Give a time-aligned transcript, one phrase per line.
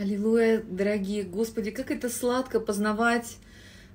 [0.00, 3.36] Аллилуйя, дорогие Господи, как это сладко познавать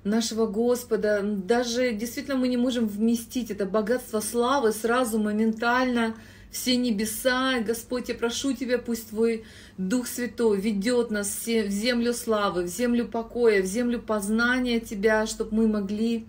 [0.04, 1.20] нашего Господа.
[1.24, 6.14] Даже действительно мы не можем вместить это богатство славы сразу, моментально,
[6.52, 7.58] все небеса.
[7.58, 9.44] Господь, я прошу Тебя, пусть Твой
[9.78, 15.56] Дух Святой ведет нас в землю славы, в землю покоя, в землю познания Тебя, чтобы
[15.56, 16.24] мы могли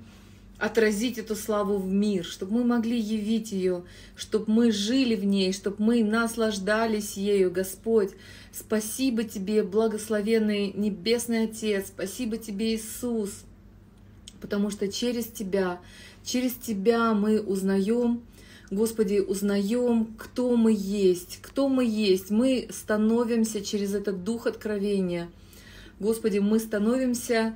[0.60, 3.84] отразить эту славу в мир, чтобы мы могли явить ее,
[4.16, 8.12] чтобы мы жили в ней, чтобы мы наслаждались ею, Господь.
[8.52, 13.44] Спасибо Тебе, благословенный Небесный Отец, спасибо Тебе, Иисус,
[14.42, 15.80] потому что через Тебя,
[16.24, 18.24] через Тебя мы узнаем,
[18.70, 22.32] Господи, узнаем, кто мы есть, кто мы есть.
[22.32, 25.30] Мы становимся через этот дух откровения.
[26.02, 27.56] Господи, мы становимся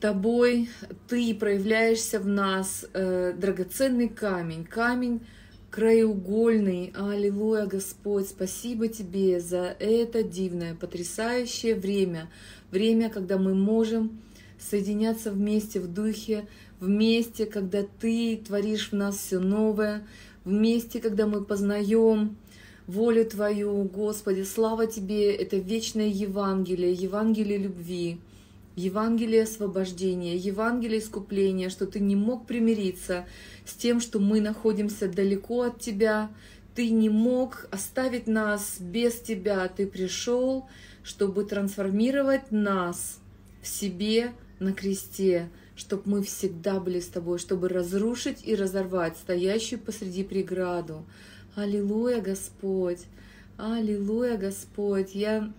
[0.00, 0.70] Тобой,
[1.08, 5.20] Ты проявляешься в нас, э, драгоценный камень, камень
[5.70, 6.94] краеугольный.
[6.96, 12.30] Аллилуйя, Господь, спасибо Тебе за это дивное, потрясающее время,
[12.70, 14.22] время, когда мы можем
[14.58, 16.48] соединяться вместе в духе,
[16.80, 20.06] вместе, когда Ты творишь в нас все новое,
[20.46, 22.38] вместе, когда мы познаем
[22.86, 28.18] волю Твою, Господи, слава Тебе, это вечное Евангелие, Евангелие любви,
[28.76, 33.26] Евангелие освобождения, Евангелие искупления, что Ты не мог примириться
[33.64, 36.30] с тем, что мы находимся далеко от Тебя,
[36.74, 40.68] Ты не мог оставить нас без Тебя, Ты пришел,
[41.02, 43.18] чтобы трансформировать нас
[43.60, 49.80] в себе на кресте, чтобы мы всегда были с Тобой, чтобы разрушить и разорвать стоящую
[49.80, 51.04] посреди преграду.
[51.56, 53.00] Аллилуйя, Господь!
[53.56, 55.14] Аллилуйя, Господь!
[55.14, 55.52] Я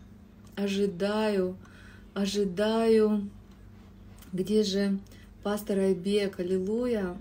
[0.55, 1.57] ожидаю,
[2.13, 3.29] ожидаю,
[4.33, 4.99] где же
[5.43, 7.17] пастор Айбек, аллилуйя!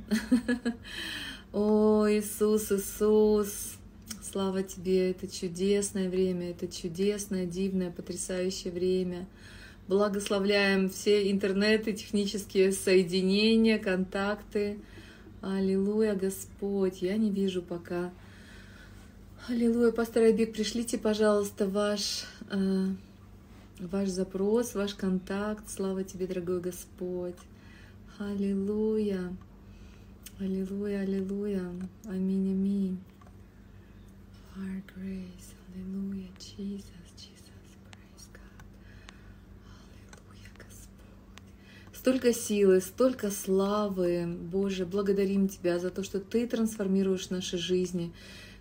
[1.53, 3.75] О, Иисус, Иисус!
[4.23, 9.27] Слава Тебе, это чудесное время, это чудесное, дивное, потрясающее время—
[9.91, 14.79] Благословляем все интернеты, технические соединения, контакты.
[15.41, 17.03] Аллилуйя, Господь.
[17.03, 18.13] Я не вижу пока.
[19.49, 22.23] Аллилуйя, пастор Айбек, пришлите, пожалуйста, ваш,
[22.53, 22.87] э,
[23.81, 25.69] ваш запрос, ваш контакт.
[25.69, 27.37] Слава тебе, дорогой Господь.
[28.19, 29.35] Аллилуйя.
[30.39, 31.65] Аллилуйя, аллилуйя.
[32.05, 32.99] Аминь, аминь.
[34.57, 35.55] Our grace.
[35.75, 37.01] Аллилуйя, Jesus.
[42.01, 48.15] Столько силы, столько славы, Боже, благодарим Тебя за то, что Ты трансформируешь наши жизни,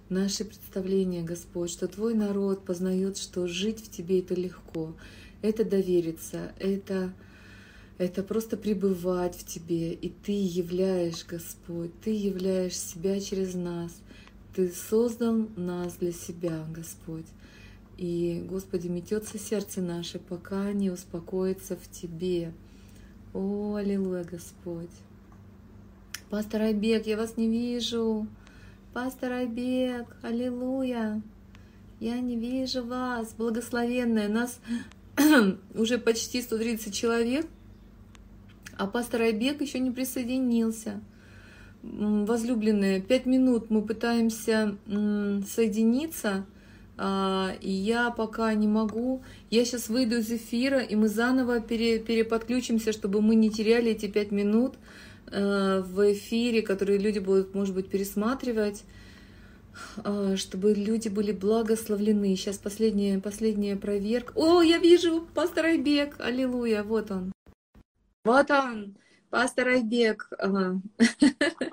[0.09, 4.95] наши представления, Господь, что Твой народ познает, что жить в Тебе это легко,
[5.41, 7.13] это довериться, это,
[7.97, 13.91] это просто пребывать в Тебе, и Ты являешь, Господь, Ты являешь себя через нас,
[14.55, 17.27] Ты создал нас для себя, Господь.
[17.97, 22.53] И, Господи, метется сердце наше, пока не успокоится в Тебе.
[23.33, 24.89] О, аллилуйя, Господь.
[26.29, 28.27] Пастор Айбек, я вас не вижу.
[29.01, 31.21] Пастор Айбек, аллилуйя.
[32.01, 34.27] Я не вижу вас, благословенная.
[34.27, 34.59] Нас
[35.73, 37.47] уже почти 130 человек,
[38.77, 40.99] а пастор Айбек еще не присоединился.
[41.81, 46.45] Возлюбленные, пять минут мы пытаемся соединиться–
[47.01, 49.23] а, и я пока не могу.
[49.49, 54.07] Я сейчас выйду из эфира, и мы заново пере, переподключимся, чтобы мы не теряли эти
[54.07, 54.75] пять минут
[55.31, 58.83] в эфире, которые люди будут, может быть, пересматривать,
[60.03, 62.35] а, чтобы люди были благословлены.
[62.35, 64.33] Сейчас последняя, последняя проверка.
[64.35, 67.31] О, я вижу пастор Айбек, аллилуйя, вот он.
[68.23, 68.97] Вот он,
[69.29, 70.29] пастор Айбек.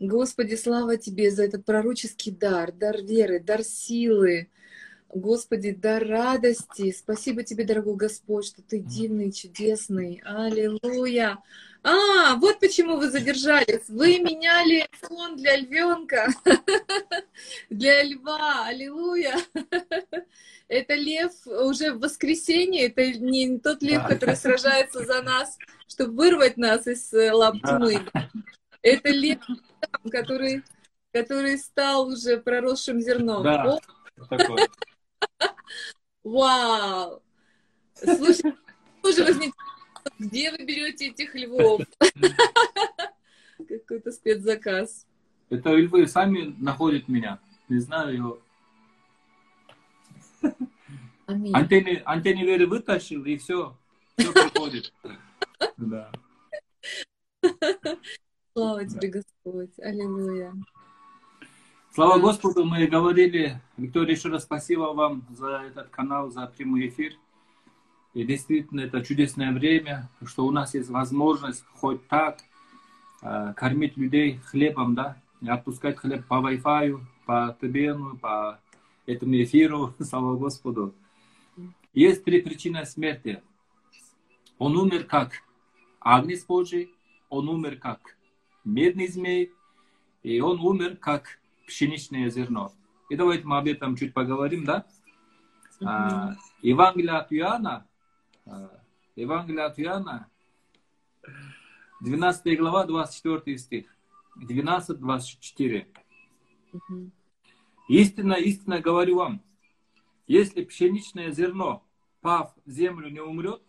[0.00, 4.48] Господи, слава Тебе за этот пророческий дар, дар веры, дар силы,
[5.08, 6.92] Господи, дар радости.
[6.92, 10.20] Спасибо Тебе, дорогой Господь, что Ты дивный, чудесный.
[10.24, 11.38] Аллилуйя.
[11.82, 13.88] А, вот почему вы задержались.
[13.88, 16.32] Вы меняли фон для львенка,
[17.70, 18.66] для льва.
[18.66, 19.36] Аллилуйя.
[20.68, 26.58] Это лев уже в воскресенье, это не тот лев, который сражается за нас, чтобы вырвать
[26.58, 28.04] нас из э, лап тьмы.
[28.82, 29.38] Это лев
[30.10, 30.62] который,
[31.12, 33.42] который стал уже проросшим зерном.
[33.42, 33.78] Да.
[36.24, 37.22] Вау!
[37.94, 38.54] Слушай,
[39.02, 39.54] тоже возник
[40.18, 41.82] где вы берете этих львов?
[43.68, 45.06] Какой-то спецзаказ.
[45.50, 47.38] Это львы сами находят меня.
[47.68, 48.38] Не знаю его.
[51.26, 51.54] Аминь.
[51.54, 53.76] Антенны, антенны вытащил, и все.
[54.16, 54.92] Все проходит.
[55.76, 56.10] Да.
[58.52, 59.76] Слава тебе, Господь.
[59.80, 60.52] Аллилуйя.
[61.92, 63.60] Слава Господу, мы говорили.
[63.76, 67.14] Виктория, еще раз спасибо вам за этот канал, за прямой эфир.
[68.14, 72.40] И действительно, это чудесное время, что у нас есть возможность хоть так
[73.22, 78.60] э, кормить людей хлебом, да, отпускать хлеб по Wi-Fi, по ТБН, по
[79.06, 80.94] этому эфиру, слава Господу.
[81.92, 83.42] Есть три причины смерти.
[84.58, 85.42] Он умер как
[86.00, 86.90] Агнец Божий,
[87.28, 88.16] он умер как
[88.64, 89.52] медный змей,
[90.22, 92.72] и он умер как пшеничное зерно.
[93.08, 94.84] И давайте мы об этом чуть поговорим, да?
[95.84, 97.86] А, Евангелие от Иоанна,
[99.16, 100.28] Евангелие от Иоанна,
[102.00, 103.96] 12 глава, 24 стих,
[104.36, 105.86] 12-24.
[106.72, 107.10] Mm-hmm.
[107.88, 109.42] Истинно, истинно говорю вам,
[110.26, 111.82] если пшеничное зерно,
[112.20, 113.62] пав в землю, не умрет,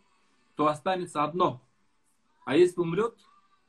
[0.56, 1.62] то останется одно.
[2.46, 3.16] А если умрет,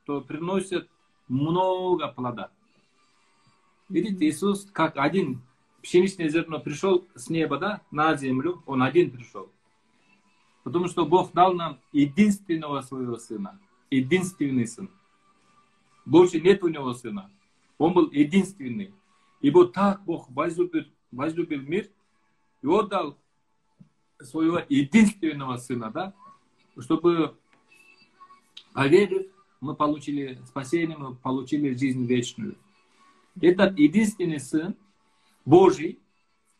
[0.05, 0.91] то приносит
[1.29, 2.51] много плода.
[3.89, 5.41] Видите, Иисус как один
[5.83, 9.51] пшеничное зерно пришел с неба, да, на землю, он один пришел.
[10.63, 13.59] Потому что Бог дал нам единственного своего сына.
[13.91, 14.91] Единственный сын.
[16.05, 17.31] Больше нет у него сына.
[17.79, 18.93] Он был единственный.
[19.41, 21.89] Ибо так Бог возлюбил, возлюбил мир
[22.63, 23.17] и отдал
[24.21, 26.15] своего единственного сына, да,
[26.79, 27.37] чтобы
[28.75, 29.27] поверив,
[29.61, 32.57] мы получили спасение, мы получили жизнь вечную.
[33.41, 34.75] Этот единственный сын
[35.45, 35.99] Божий,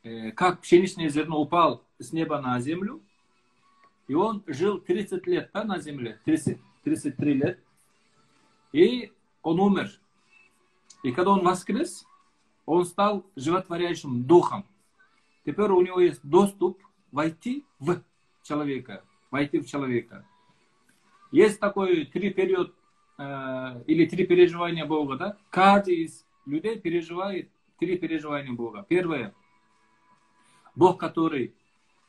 [0.03, 3.03] э, как пшеничное зерно упал с неба на землю,
[4.11, 7.61] и он жил 30 лет да, на земле, 30, 33 лет,
[8.73, 9.89] и он умер.
[11.05, 12.05] И когда он воскрес,
[12.67, 14.67] он стал животворящим духом.
[15.47, 18.03] Теперь у него есть доступ войти в
[18.43, 20.27] человека, войти в человека.
[21.31, 22.75] Есть такой три период
[23.17, 25.37] э, или три переживания Бога, да?
[25.51, 27.49] Каждый из людей переживает
[27.79, 28.85] три переживания Бога.
[28.89, 29.33] Первое,
[30.75, 31.55] Бог, который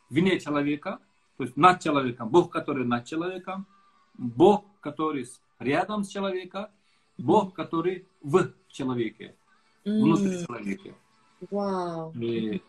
[0.09, 0.99] вне человека,
[1.41, 3.65] то есть над человеком, Бог, который над человеком,
[4.13, 5.27] Бог, который
[5.57, 6.67] рядом с человеком,
[7.17, 9.35] Бог, который в человеке
[9.83, 10.45] внутри mm.
[10.45, 10.95] человека.
[11.49, 12.15] Wow.
[12.15, 12.61] И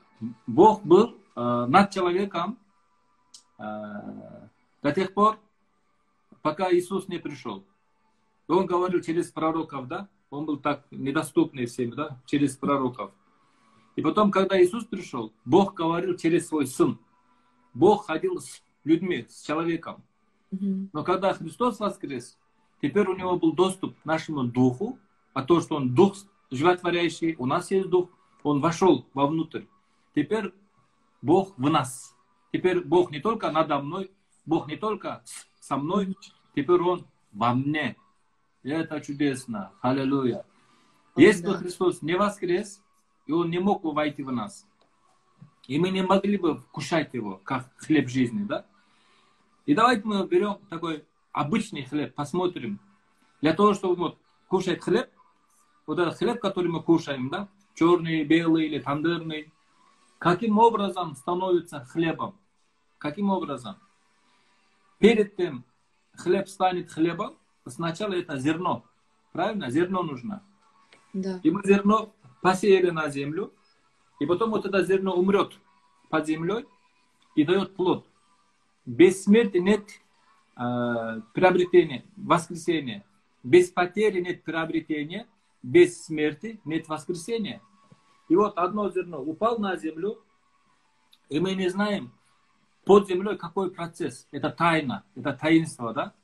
[0.46, 2.58] Бог был э, над человеком
[3.58, 3.62] э,
[4.82, 5.38] до тех пор,
[6.40, 7.66] пока Иисус не пришел.
[8.48, 10.08] Он говорил через пророков, да?
[10.30, 12.18] Он был так недоступный всем, да?
[12.24, 13.10] Через пророков.
[13.96, 16.98] И потом, когда Иисус пришел, Бог говорил через свой Сын.
[17.74, 20.02] Бог ходил с людьми, с человеком.
[20.52, 20.88] Mm-hmm.
[20.92, 22.38] Но когда Христос воскрес,
[22.80, 24.98] теперь у него был доступ к нашему духу,
[25.32, 26.16] а то, что он дух
[26.52, 28.10] животворящий, у нас есть Дух,
[28.42, 29.62] Он вошел вовнутрь.
[30.14, 30.52] Теперь
[31.22, 32.14] Бог в нас.
[32.52, 34.10] Теперь Бог не только надо мной,
[34.44, 35.24] Бог не только
[35.60, 36.16] со мной,
[36.54, 37.96] теперь Он во мне.
[38.62, 39.72] И это чудесно.
[39.80, 40.44] Аллилуйя.
[41.16, 42.82] Если бы Христос не воскрес,
[43.26, 44.66] и Он не мог войти в нас,
[45.66, 48.66] и мы не могли бы вкушать Его, как хлеб жизни, да?
[49.66, 52.80] И давайте мы берем такой обычный хлеб, посмотрим.
[53.40, 54.18] Для того, чтобы вот,
[54.48, 55.08] кушать хлеб,
[55.86, 59.52] вот этот хлеб, который мы кушаем, да, черный, белый или тандырный,
[60.18, 62.36] каким образом становится хлебом?
[62.98, 63.76] Каким образом?
[64.98, 65.64] Перед тем
[66.14, 67.36] хлеб станет хлебом,
[67.66, 68.84] сначала это зерно.
[69.32, 69.70] Правильно?
[69.70, 70.42] Зерно нужно.
[71.12, 71.40] Да.
[71.42, 73.52] И мы зерно посеяли на землю,
[74.22, 75.58] и потом вот это зерно умрет
[76.08, 76.64] под землей
[77.34, 78.06] и дает плод.
[78.86, 79.82] Без смерти нет
[80.56, 83.04] э, приобретения, воскресения.
[83.42, 85.26] Без потери нет приобретения,
[85.60, 87.60] без смерти нет воскресения.
[88.28, 90.22] И вот одно зерно упал на землю,
[91.28, 92.12] и мы не знаем
[92.84, 94.28] под землей какой процесс.
[94.30, 96.14] Это тайна, это таинство, да?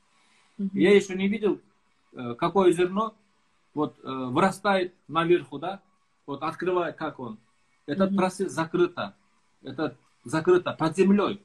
[0.61, 0.71] Mm-hmm.
[0.75, 1.61] Я еще не видел,
[2.13, 3.17] э, какое зерно
[3.75, 5.83] вот э, вырастает наверху, да?
[6.27, 7.39] Вот открывает, как он.
[7.89, 8.17] Этот mm-hmm.
[8.17, 9.17] процесс закрыто.
[9.63, 11.43] Это закрыто под землей.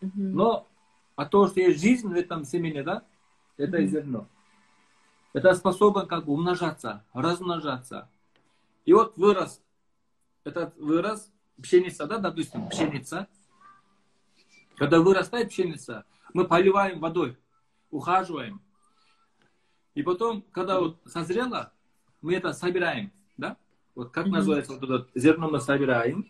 [0.00, 0.10] Mm-hmm.
[0.16, 0.66] Но
[1.14, 3.04] а то, что есть жизнь в этом семени, да?
[3.56, 3.86] Это mm-hmm.
[3.86, 4.28] зерно.
[5.32, 8.10] Это способен как бы умножаться, размножаться.
[8.84, 9.62] И вот вырос,
[10.42, 11.30] этот вырос,
[11.62, 13.28] пшеница, да, допустим, пшеница.
[14.74, 17.38] Когда вырастает пшеница, мы поливаем водой,
[17.92, 18.60] ухаживаем.
[19.94, 21.72] И потом, когда вот созрело,
[22.22, 23.56] мы это собираем, да?
[23.96, 24.30] Вот как mm-hmm.
[24.30, 26.28] называется вот это зерно мы собираем.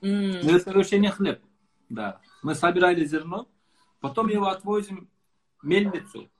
[0.00, 0.44] Mm-hmm.
[0.44, 1.42] Мы совершение хлеб,
[1.88, 2.20] да.
[2.42, 3.48] Мы собирали зерно,
[4.00, 5.10] потом его отвозим
[5.60, 6.30] в мельницу.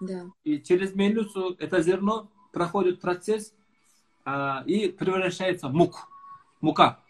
[0.00, 0.26] Да.
[0.44, 3.52] И через мельницу это зерно проходит процесс
[4.24, 6.08] а, и превращается в мук.
[6.60, 7.00] Мука.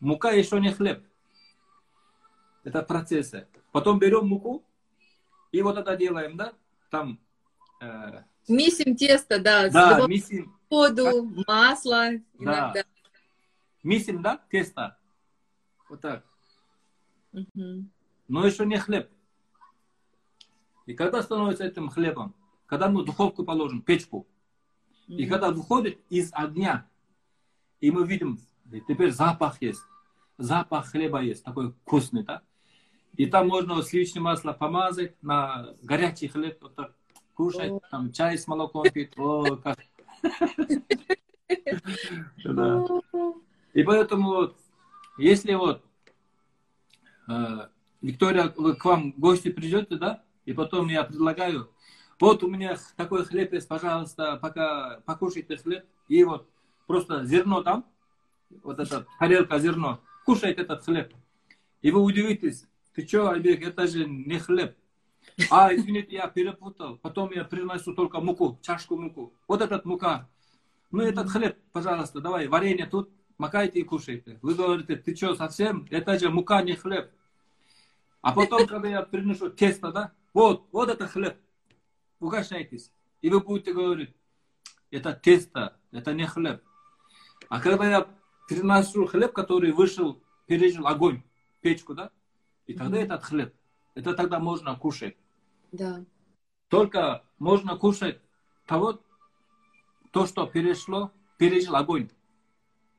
[0.00, 1.04] Мука еще не хлеб.
[2.64, 3.46] Это процессы.
[3.70, 4.64] Потом берем муку
[5.52, 6.54] и вот это делаем, да?
[6.90, 7.20] Там...
[7.80, 9.68] Э, Мисим тесто, да.
[9.70, 10.57] Да, мисим.
[10.70, 11.48] Воду, как?
[11.48, 12.72] масло иногда.
[12.74, 12.82] Да.
[13.82, 14.96] Мисим, да, тесто.
[15.88, 16.24] Вот так.
[17.32, 17.84] Угу.
[18.28, 19.10] но еще не хлеб.
[20.86, 22.34] И когда становится этим хлебом,
[22.66, 24.26] когда мы духовку положим, печку,
[25.06, 26.86] и когда выходит из огня,
[27.80, 28.38] и мы видим,
[28.86, 29.82] теперь запах есть,
[30.36, 32.42] запах хлеба есть, такой вкусный, да?
[33.16, 36.94] И там можно сливочное масло помазать на горячий хлеб, вот так
[37.34, 39.12] кушать, там чай с молоком пить.
[39.16, 39.78] О, как...
[42.44, 42.84] да.
[43.74, 44.54] И поэтому,
[45.18, 45.84] если вот
[47.28, 47.68] э,
[48.00, 51.70] Виктория, к вам в гости придете, да, и потом я предлагаю,
[52.20, 56.48] вот у меня такой хлеб есть, пожалуйста, пока покушайте хлеб, и вот
[56.86, 57.84] просто зерно там,
[58.62, 61.12] вот эта тарелка зерно, кушайте этот хлеб.
[61.82, 64.76] И вы удивитесь, ты что, Альбек, это же не хлеб.
[65.50, 66.96] А, извините, я перепутал.
[66.98, 69.32] Потом я приношу только муку, чашку муку.
[69.46, 70.28] Вот этот мука.
[70.90, 74.38] Ну, этот хлеб, пожалуйста, давай, варенье тут, макайте и кушайте.
[74.42, 75.86] Вы говорите, ты что, совсем?
[75.90, 77.10] Это же мука, не хлеб.
[78.22, 81.36] А потом, когда я приношу тесто, да, вот, вот это хлеб.
[82.20, 82.90] Угощайтесь.
[83.20, 84.14] И вы будете говорить,
[84.90, 86.62] это тесто, это не хлеб.
[87.48, 88.08] А когда я
[88.48, 91.22] приношу хлеб, который вышел, пережил огонь,
[91.60, 92.10] печку, да,
[92.66, 93.04] и тогда mm-hmm.
[93.04, 93.54] этот хлеб,
[93.98, 95.16] это тогда можно кушать.
[95.72, 96.04] Да.
[96.68, 98.20] Только можно кушать
[98.64, 99.00] того,
[100.12, 102.08] то, что перешло, пережил огонь.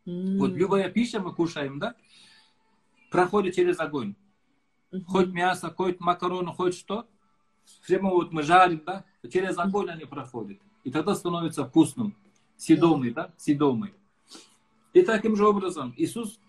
[0.05, 0.37] Mm-hmm.
[0.39, 1.95] Вот любая пища мы кушаем, да,
[3.11, 4.15] проходит через огонь.
[4.91, 5.03] Mm-hmm.
[5.07, 7.07] Хоть мясо, хоть макароны, хоть что.
[7.87, 10.59] Прямо вот мы жарим, да, через огонь они проходят.
[10.83, 12.13] И тогда становится вкусным,
[12.57, 13.93] съедомый, да, съедомый.
[14.91, 16.41] И таким же образом Иисус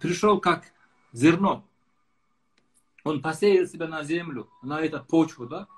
[0.00, 0.72] пришел как
[1.12, 1.66] зерно.
[3.06, 5.68] Он посеял себя на землю, на эту почву, да?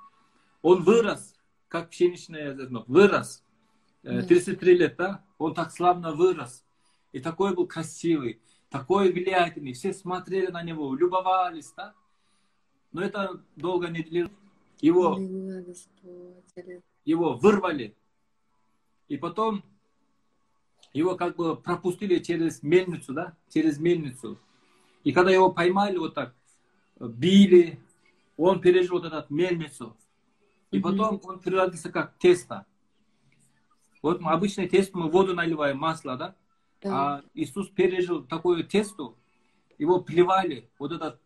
[0.63, 1.35] Он вырос,
[1.69, 3.45] как пшеничное зерно, вырос.
[4.03, 5.23] 33 э, лет, да?
[5.37, 6.65] Он так славно вырос.
[7.13, 9.75] И такой был красивый, такой влиятельный.
[9.75, 11.93] Все смотрели на него, любовались, да?
[12.93, 14.33] Но это долго не длилось.
[14.81, 15.19] Его,
[17.05, 17.95] его вырвали.
[19.09, 19.63] И потом
[20.95, 23.37] его как бы пропустили через мельницу, да?
[23.51, 24.39] Через мельницу.
[25.05, 26.35] И когда его поймали вот так,
[27.01, 27.81] били,
[28.37, 29.97] он пережил вот этот мельницу.
[30.71, 32.67] И потом он превратился как тесто.
[34.03, 36.35] Вот мы обычное тесто, мы воду наливаем, масло, да?
[36.83, 37.17] да.
[37.17, 39.15] А Иисус пережил такое тесто,
[39.79, 41.21] его плевали, вот этот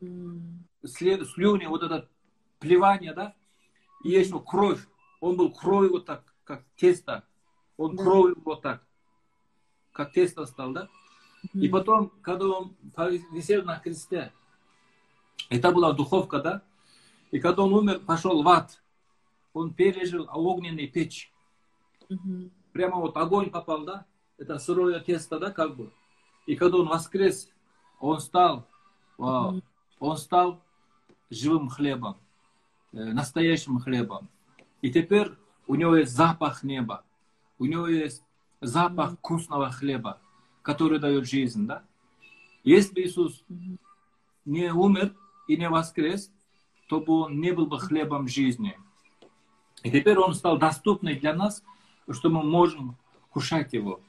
[0.00, 0.58] mm.
[0.86, 2.08] слюни, вот это
[2.60, 3.34] плевание, да?
[4.04, 4.86] И еще кровь.
[5.20, 7.24] Он был кровью вот так, как тесто.
[7.76, 8.02] Он да.
[8.02, 8.82] кровью вот так,
[9.92, 10.88] как тесто стал, да?
[11.54, 11.60] Mm.
[11.60, 12.76] И потом, когда он
[13.32, 14.32] висел на кресте,
[15.48, 16.62] это была духовка, да?
[17.30, 18.80] И когда он умер, пошел в ад.
[19.52, 21.32] Он пережил огненный печь.
[22.08, 22.50] Угу.
[22.72, 24.06] Прямо вот огонь попал, да?
[24.38, 25.90] Это сырое тесто, да, как бы.
[26.46, 27.48] И когда он воскрес,
[28.00, 28.66] он стал,
[29.16, 29.62] вау,
[29.98, 30.60] он стал
[31.30, 32.16] живым хлебом,
[32.92, 34.28] э, настоящим хлебом.
[34.82, 35.32] И теперь
[35.66, 37.04] у него есть запах неба,
[37.58, 38.22] у него есть
[38.60, 40.20] запах вкусного хлеба,
[40.62, 41.84] который дает жизнь, да?
[42.64, 43.44] Если Иисус
[44.44, 45.14] не умер,
[45.48, 46.32] и не воскрес,
[46.88, 48.78] то бы он не был бы хлебом жизни.
[49.82, 51.62] И теперь он стал доступный для нас,
[52.10, 52.96] что мы можем
[53.30, 54.00] кушать его.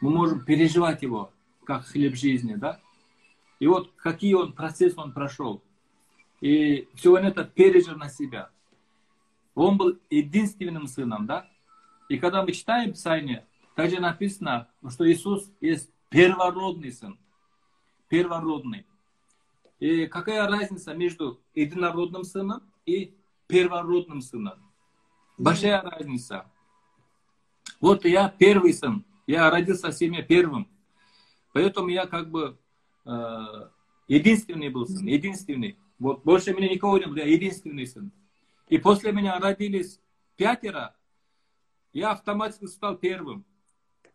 [0.00, 1.30] Мы можем переживать его,
[1.64, 2.80] как хлеб жизни, да?
[3.58, 5.62] И вот какие он процесс он прошел.
[6.40, 8.50] И все он это пережил на себя.
[9.54, 11.48] Он был единственным сыном, да?
[12.08, 17.18] И когда мы читаем Писание, также написано, что Иисус есть первородный сын.
[18.08, 18.86] Первородный.
[19.82, 23.16] И какая разница между единородным сыном и
[23.48, 24.54] первородным сыном?
[25.36, 26.46] Большая разница.
[27.80, 30.68] Вот я первый сын, я родился в семье первым.
[31.52, 32.56] Поэтому я как бы
[33.04, 33.10] э,
[34.06, 35.76] единственный был сын, единственный.
[35.98, 38.12] Вот больше меня никого не было, я единственный сын.
[38.68, 39.98] И после меня родились
[40.36, 40.94] пятеро,
[41.92, 43.44] я автоматически стал первым.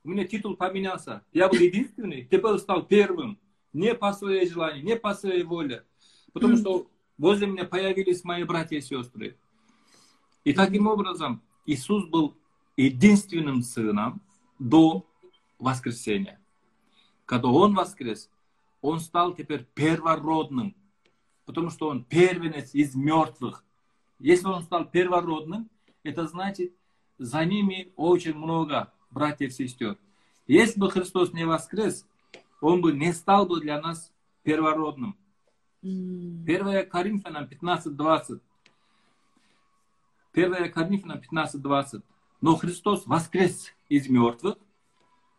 [0.06, 1.26] У меня титул поменялся.
[1.34, 3.38] Я был единственный, теперь стал первым.
[3.78, 5.86] Не по своей желанию, не по своей воле.
[6.34, 9.38] Потому что возле меня появились мои братья и сестры.
[10.44, 12.36] И таким образом Иисус был
[12.76, 14.20] единственным сыном
[14.58, 15.06] до
[15.60, 16.42] воскресения.
[17.28, 18.32] Когда Он воскрес,
[18.82, 20.76] Он стал теперь первородным,
[21.46, 23.64] потому что Он первенец из мертвых.
[24.18, 25.70] Если Он стал первородным,
[26.02, 26.74] это значит,
[27.20, 30.00] за ними очень много братьев и сестер.
[30.48, 32.08] Если бы Христос не воскрес,
[32.62, 34.12] он бы не стал бы для нас
[34.44, 35.18] первородным.
[35.82, 38.40] 1 Коринфянам 15.20.
[40.34, 42.02] 1 Коринфянам 15.20.
[42.42, 44.58] Но Христос воскрес из мертвых,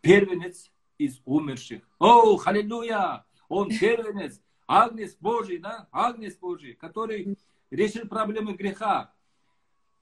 [0.01, 1.83] первенец из умерших.
[1.99, 3.25] О, халилюя!
[3.49, 4.41] Он первенец.
[4.67, 7.39] Агнец Божий, да, Агнец Божий, который
[7.71, 9.15] решил проблемы греха.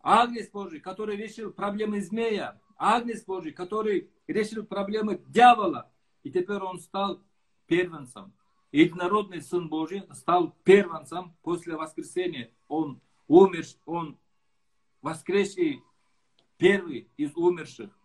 [0.02, 2.60] Агнец Божий, который решил проблемы змея.
[2.76, 5.90] Агнец Божий, который решил проблемы дьявола.
[6.26, 7.22] И теперь он стал
[7.68, 8.32] первенцем.
[8.72, 12.50] Единородный Сын Божий стал первенцем после воскресения.
[12.66, 14.18] Он умер, он
[15.02, 15.84] воскресший
[16.58, 17.96] первый из умерших.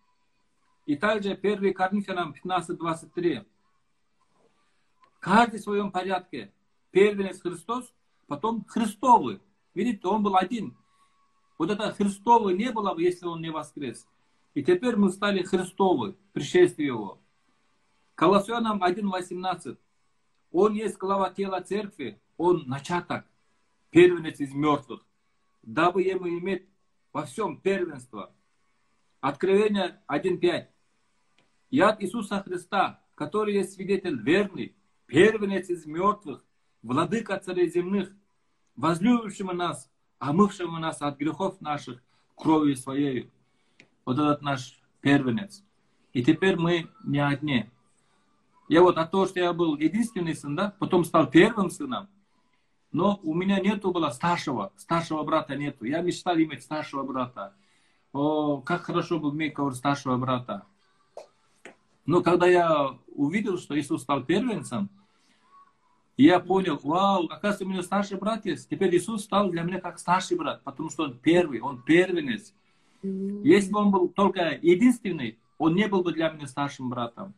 [0.86, 3.44] И также 1 Коринфянам 15.23.
[5.20, 6.54] Каждый в своем порядке.
[6.92, 7.92] Первенец Христос,
[8.28, 9.42] потом Христовый.
[9.74, 10.78] Видите, он был один.
[11.58, 14.08] Вот это Христовый не было бы, если он не воскрес.
[14.54, 17.21] И теперь мы стали Христовы, пришествие его.
[18.22, 19.80] Колоссянам 1.18.
[20.52, 23.26] Он есть глава тела церкви, он начаток,
[23.90, 25.04] первенец из мертвых,
[25.64, 26.68] дабы ему иметь
[27.14, 28.32] во всем первенство.
[29.22, 30.68] Откровение 1.5.
[31.72, 34.76] Яд Иисуса Христа, который есть свидетель верный,
[35.08, 36.46] первенец из мертвых,
[36.84, 38.14] владыка царей земных,
[38.76, 42.04] возлюбившего нас, омывшего нас от грехов наших
[42.36, 43.32] кровью своей.
[44.06, 45.64] Вот этот наш первенец.
[46.14, 47.72] И теперь мы не одни.
[48.72, 52.08] Я вот от того, что я был единственный сын, да, потом стал первым сыном,
[52.94, 55.84] но у меня нету было старшего, старшего брата нету.
[55.84, 57.54] Я мечтал иметь старшего брата.
[58.14, 60.66] О, как хорошо бы иметь кого старшего брата.
[62.06, 64.90] Но когда я увидел, что Иисус стал первенцем,
[66.16, 68.70] я понял, вау, оказывается, у меня старший брат есть.
[68.70, 72.54] Теперь Иисус стал для меня как старший брат, потому что он первый, он первенец.
[73.04, 77.34] Если бы он был только единственный, он не был бы для меня старшим братом.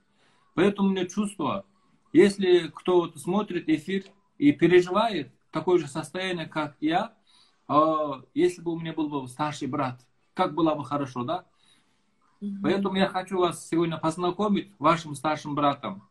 [0.54, 1.66] Поэтому у меня чувство,
[2.12, 4.06] если кто смотрит эфир
[4.38, 7.14] и переживает такое же состояние, как я,
[7.68, 11.46] а, если бы у меня был бы старший брат, как было бы хорошо, да?
[12.42, 12.58] Mm-hmm.
[12.62, 16.08] Поэтому я хочу вас сегодня познакомить вашим старшим братом.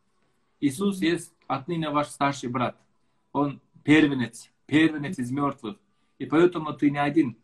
[0.59, 1.05] Иисус mm-hmm.
[1.05, 2.77] есть отныне ваш старший брат.
[3.31, 5.77] Он первенец, первенец из мертвых.
[6.17, 7.37] И поэтому ты не один.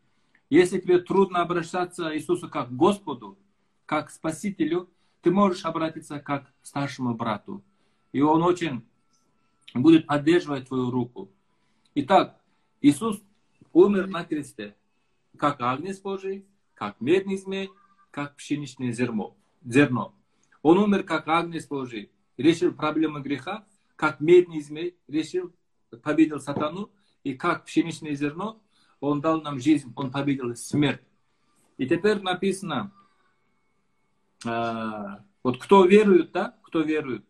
[0.49, 3.38] Если тебе трудно обращаться к Иисусу как к Господу,
[3.85, 4.89] как к Спасителю,
[5.21, 7.63] ты можешь обратиться как к старшему брату.
[8.12, 8.86] И он очень
[9.73, 11.32] будет поддерживать твою руку.
[11.95, 12.39] Итак,
[12.82, 13.21] Иисус
[13.73, 14.75] умер на кресте,
[15.38, 17.69] как агнец Божий, как медный змей,
[18.12, 19.36] как пшеничное зерно.
[19.63, 20.13] зерно.
[20.62, 25.53] Он умер как агнец Божий, решил проблемы греха, как медный змей решил,
[26.03, 26.89] победил сатану,
[27.23, 28.62] и как пшеничное зерно,
[28.99, 31.01] он дал нам жизнь, он победил смерть.
[31.77, 32.91] И теперь написано,
[34.43, 37.25] вот кто верует, да, кто верует.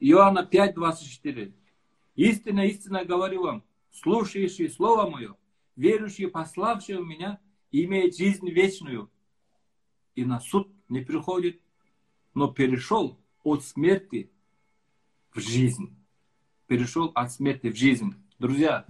[0.00, 1.54] Иоанна 5, 24.
[2.16, 5.36] Истинно, истинно говорю вам, слушающий Слово Мое,
[5.76, 9.10] верующий пославшего меня, имеет жизнь вечную.
[10.14, 11.60] И на суд не приходит,
[12.34, 14.30] но перешел от смерти
[15.32, 15.94] в жизнь.
[16.66, 18.14] Перешел от смерти в жизнь.
[18.38, 18.86] Друзья,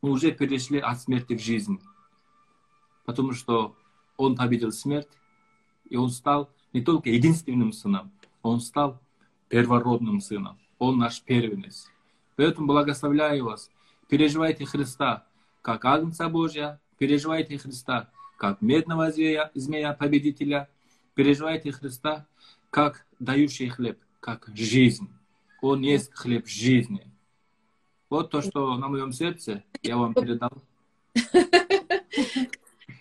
[0.00, 1.78] мы уже перешли от смерти в жизнь.
[3.04, 3.76] Потому что
[4.16, 5.10] Он победил смерть,
[5.90, 8.10] и он стал не только единственным сыном,
[8.42, 8.98] он стал
[9.48, 10.58] первородным сыном.
[10.78, 11.90] Он наш первенец.
[12.36, 13.70] Поэтому благословляю вас.
[14.08, 15.26] Переживайте Христа
[15.60, 20.70] как Агнца Божья, переживайте Христа как медного змея, змея победителя,
[21.14, 22.26] переживайте Христа
[22.70, 25.10] как дающий хлеб, как жизнь.
[25.60, 27.06] Он есть хлеб жизни.
[28.08, 30.50] Вот то, что на моем сердце я вам передал.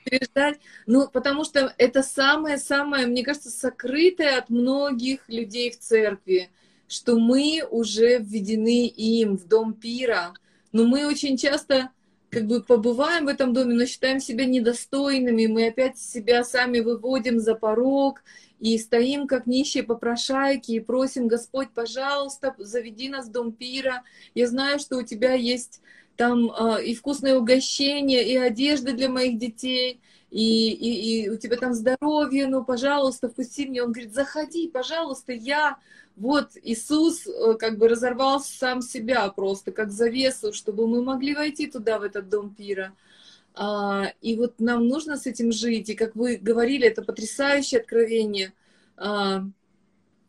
[0.09, 0.59] переждать.
[0.85, 6.49] Ну, потому что это самое-самое, мне кажется, сокрытое от многих людей в церкви,
[6.87, 10.33] что мы уже введены им в дом пира.
[10.71, 11.91] Но мы очень часто
[12.29, 17.39] как бы побываем в этом доме, но считаем себя недостойными, мы опять себя сами выводим
[17.39, 18.21] за порог
[18.59, 24.03] и стоим как нищие попрошайки и просим, Господь, пожалуйста, заведи нас в дом пира.
[24.35, 25.81] Я знаю, что у тебя есть
[26.19, 31.55] там э, и вкусное угощение, и одежда для моих детей, и, и, и у тебя
[31.55, 33.85] там здоровье, ну, пожалуйста, впусти меня.
[33.85, 35.77] Он говорит, заходи, пожалуйста, я...
[36.17, 41.67] Вот Иисус э, как бы разорвал сам себя просто, как завесу, чтобы мы могли войти
[41.67, 42.91] туда, в этот дом пира.
[43.53, 45.87] А, и вот нам нужно с этим жить.
[45.87, 48.51] И как вы говорили, это потрясающее откровение.
[48.97, 49.45] А,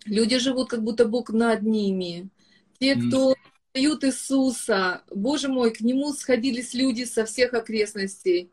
[0.05, 2.29] люди живут как будто Бог над ними.
[2.79, 3.35] Те, кто
[3.73, 8.51] поют Иисуса, Боже мой, к Нему сходились люди со всех окрестностей,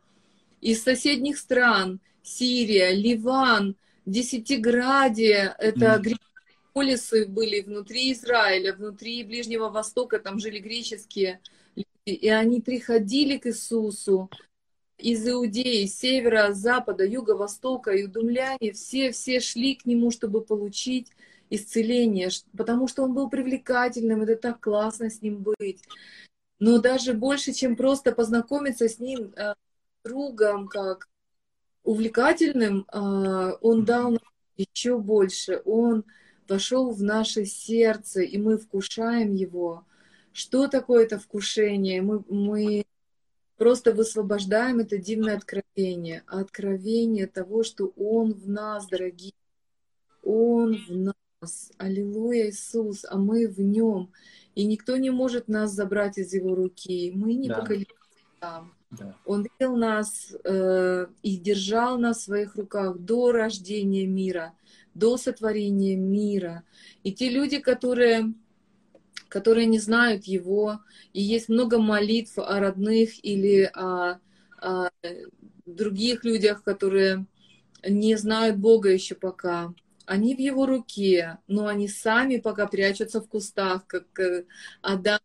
[0.62, 3.76] из соседних стран, Сирия, Ливан,
[4.06, 6.16] Десятиградие, это mm.
[6.74, 11.42] полисы были внутри Израиля, внутри Ближнего Востока, там жили греческие
[11.76, 14.30] люди, и они приходили к Иисусу
[14.98, 21.12] из Иудеи, севера, запада, юга, востока, и удумляне, все, все шли к Нему, чтобы получить
[21.50, 25.82] исцеление, потому что он был привлекательным, это так классно с ним быть.
[26.60, 29.54] Но даже больше, чем просто познакомиться с ним, э,
[30.04, 31.08] другом, как
[31.84, 32.98] увлекательным, э,
[33.62, 34.22] он дал нам
[34.58, 35.62] еще больше.
[35.66, 36.04] Он
[36.48, 39.86] вошел в наше сердце, и мы вкушаем его.
[40.34, 42.02] Что такое это вкушение?
[42.02, 42.86] Мы, мы
[43.58, 46.24] просто высвобождаем это дивное откровение.
[46.28, 49.34] Откровение того, что Он в нас, дорогие.
[50.24, 51.14] Он в нас.
[51.78, 54.12] Аллилуйя, Иисус, а мы в Нем.
[54.56, 57.12] И никто не может нас забрать из Его руки.
[57.14, 57.60] Мы не да.
[57.60, 57.94] поколеблемся
[58.40, 58.74] там.
[58.90, 59.16] Да.
[59.26, 64.54] Он видел нас э, и держал нас в своих руках до рождения мира,
[64.96, 66.64] до сотворения мира.
[67.04, 68.34] И те люди, которые
[69.30, 70.80] которые не знают его,
[71.12, 74.20] и есть много молитв о родных или о,
[74.58, 74.90] о
[75.66, 77.26] других людях, которые
[77.86, 79.74] не знают Бога еще пока.
[80.08, 84.46] Они в его руке, но они сами пока прячутся в кустах, как э,
[84.82, 85.20] Адам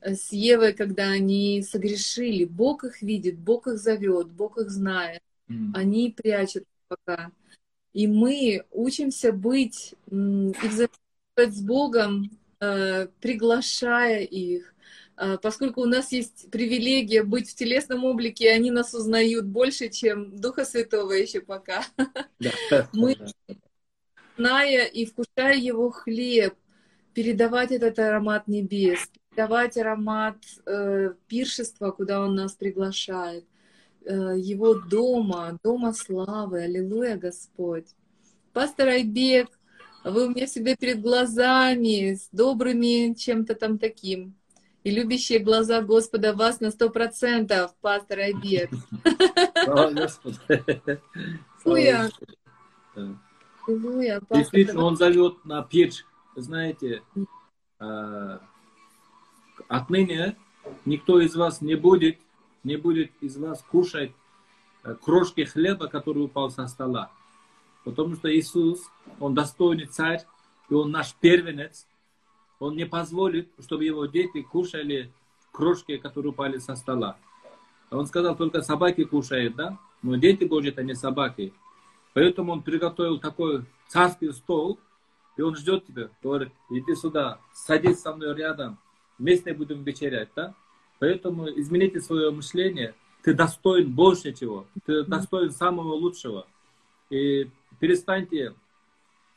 [0.00, 2.44] с Евой, когда они согрешили.
[2.44, 5.22] Бог их видит, Бог их зовет, Бог их знает.
[5.48, 5.72] Mm.
[5.74, 7.32] Они прячутся пока.
[7.92, 14.74] И мы учимся быть и взаимодействовать с Богом Э, приглашая их,
[15.16, 19.90] э, поскольку у нас есть привилегия быть в телесном облике, и они нас узнают больше,
[19.90, 21.84] чем Духа Святого еще пока.
[22.92, 23.16] Мы,
[24.38, 26.54] зная и вкушая Его хлеб,
[27.12, 33.44] передавать этот аромат небес, передавать аромат э, пиршества, куда Он нас приглашает,
[34.04, 36.62] э, Его дома, дома славы.
[36.62, 37.86] Аллилуйя, Господь.
[38.52, 39.48] Пастор Айбек,
[40.04, 44.34] вы у меня всегда перед глазами, с добрыми чем-то там таким.
[44.84, 48.70] И любящие глаза Господа вас на сто процентов, пастор Айбек.
[49.64, 50.38] Слава Господу.
[53.68, 54.20] Аллилуйя.
[54.30, 56.04] Действительно, он зовет на печь.
[56.34, 57.02] Знаете,
[57.78, 58.40] а,
[59.68, 60.36] отныне
[60.84, 62.18] никто из вас не будет,
[62.64, 64.12] не будет из вас кушать
[64.84, 67.10] э, крошки хлеба, который упал со стола.
[67.84, 70.24] Потому что Иисус, Он достойный царь,
[70.68, 71.86] и Он наш первенец.
[72.58, 75.12] Он не позволит, чтобы его дети кушали
[75.52, 77.16] крошки, которые упали со стола.
[77.90, 79.78] Он сказал, только собаки кушают, да?
[80.02, 81.52] Но дети Божьи это не собаки.
[82.18, 84.80] Поэтому он приготовил такой царский стол,
[85.36, 88.76] и он ждет тебя, говорит, иди сюда, садись со мной рядом,
[89.20, 90.52] вместе будем вечерять, да?
[90.98, 96.48] Поэтому измените свое мышление, ты достоин больше чего, ты достоин самого лучшего.
[97.08, 98.52] И перестаньте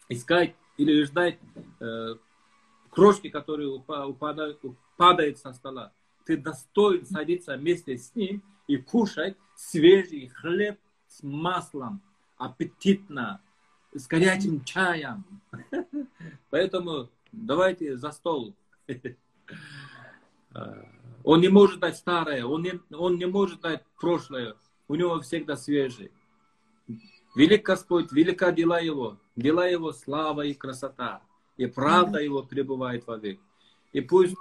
[0.10, 1.38] искать или ждать
[1.82, 2.16] э,
[2.90, 4.60] крошки, которые упадают,
[4.98, 5.92] падают со стола.
[6.26, 12.02] Ты достоин садиться вместе с ним и кушать свежий хлеб с маслом,
[12.42, 13.40] аппетитно,
[13.94, 15.24] с горячим чаем.
[16.50, 18.54] Поэтому давайте за стол.
[21.24, 24.56] Он не может дать старое, он не, он не может дать прошлое.
[24.88, 26.12] У него всегда свежий.
[27.36, 31.22] Велик Господь, велика дела Его, дела Его слава и красота,
[31.58, 33.40] и правда Его пребывает вовек.
[33.94, 34.36] И пусть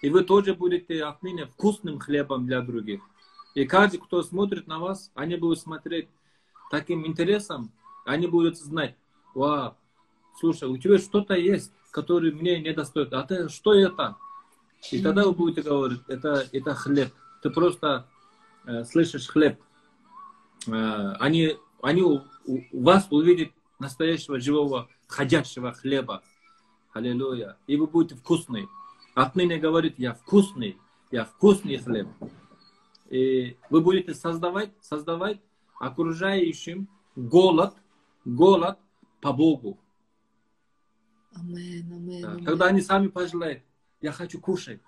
[0.00, 3.02] и вы тоже будете отныне вкусным хлебом для других.
[3.54, 6.08] И каждый, кто смотрит на вас, они будут смотреть
[6.72, 7.70] таким интересом,
[8.06, 8.96] они будут знать,
[9.34, 9.76] вау,
[10.40, 13.12] слушай, у тебя что-то есть, которое мне не достает.
[13.12, 14.16] А ты, что это?
[14.90, 17.12] И тогда вы будете говорить, это, это хлеб.
[17.42, 18.08] Ты просто
[18.64, 19.60] э, слышишь хлеб.
[20.66, 22.22] Э, они, они у
[22.72, 26.22] вас увидит настоящего живого ходящего хлеба.
[26.94, 27.58] Аллилуйя.
[27.66, 28.66] И вы будете вкусный.
[29.14, 30.78] Отныне говорит, я вкусный,
[31.10, 32.08] я вкусный хлеб.
[33.10, 35.38] И вы будете создавать, создавать
[35.82, 37.74] окружающим голод,
[38.24, 38.78] голод
[39.20, 39.80] по Богу.
[41.34, 42.44] Амен, амен, да.
[42.44, 43.64] Когда они сами пожелают,
[44.00, 44.80] я хочу кушать.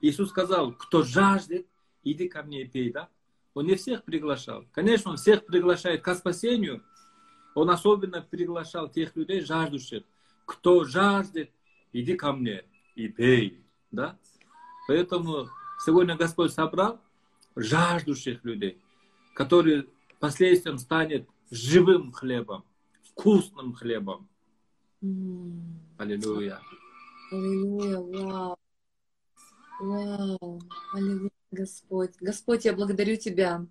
[0.00, 1.68] Иисус сказал, кто жаждет,
[2.02, 3.08] иди ко мне и пей, да?
[3.54, 4.64] Он не всех приглашал.
[4.72, 6.82] Конечно, он всех приглашает к спасению.
[7.54, 10.02] Он особенно приглашал тех людей, жаждущих.
[10.46, 11.52] Кто жаждет,
[11.92, 12.64] иди ко мне
[12.96, 13.64] и пей.
[13.92, 14.18] Да?
[14.88, 15.46] Поэтому
[15.86, 17.00] сегодня Господь собрал
[17.54, 18.82] жаждущих людей,
[19.36, 19.86] которые
[20.24, 22.64] последствием станет живым хлебом,
[23.10, 24.26] вкусным хлебом.
[25.02, 25.60] Mm.
[25.98, 26.60] Аллилуйя.
[27.30, 28.56] Аллилуйя, вау.
[29.80, 30.62] Вау,
[30.94, 31.30] аллилуйя.
[31.50, 32.12] Господь.
[32.20, 33.66] Господь, я благодарю Тебя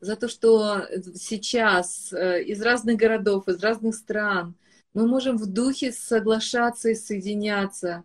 [0.00, 4.54] за то, что сейчас э, из разных городов, из разных стран
[4.92, 8.04] мы можем в духе соглашаться и соединяться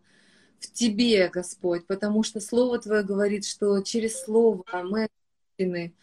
[0.60, 5.10] в Тебе, Господь, потому что Слово Твое говорит, что через Слово мы
[5.58, 5.94] объединены,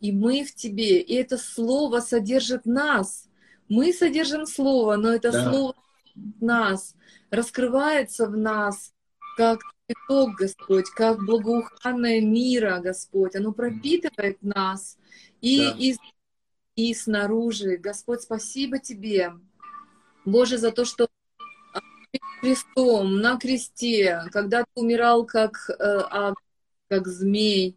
[0.00, 3.28] и мы в Тебе, и это Слово содержит нас.
[3.68, 5.50] Мы содержим Слово, но это да.
[5.50, 5.74] Слово
[6.40, 6.94] нас,
[7.30, 8.92] раскрывается в нас,
[9.36, 13.36] как цветок, Господь, как благоуханное мира, Господь.
[13.36, 14.98] Оно пропитывает нас
[15.40, 15.76] и, да.
[15.78, 15.94] и,
[16.76, 17.76] и снаружи.
[17.76, 19.32] Господь, спасибо Тебе,
[20.24, 21.08] Боже, за то, что
[22.40, 26.32] крестом, на кресте, когда ты умирал как, э,
[26.88, 27.76] как змей,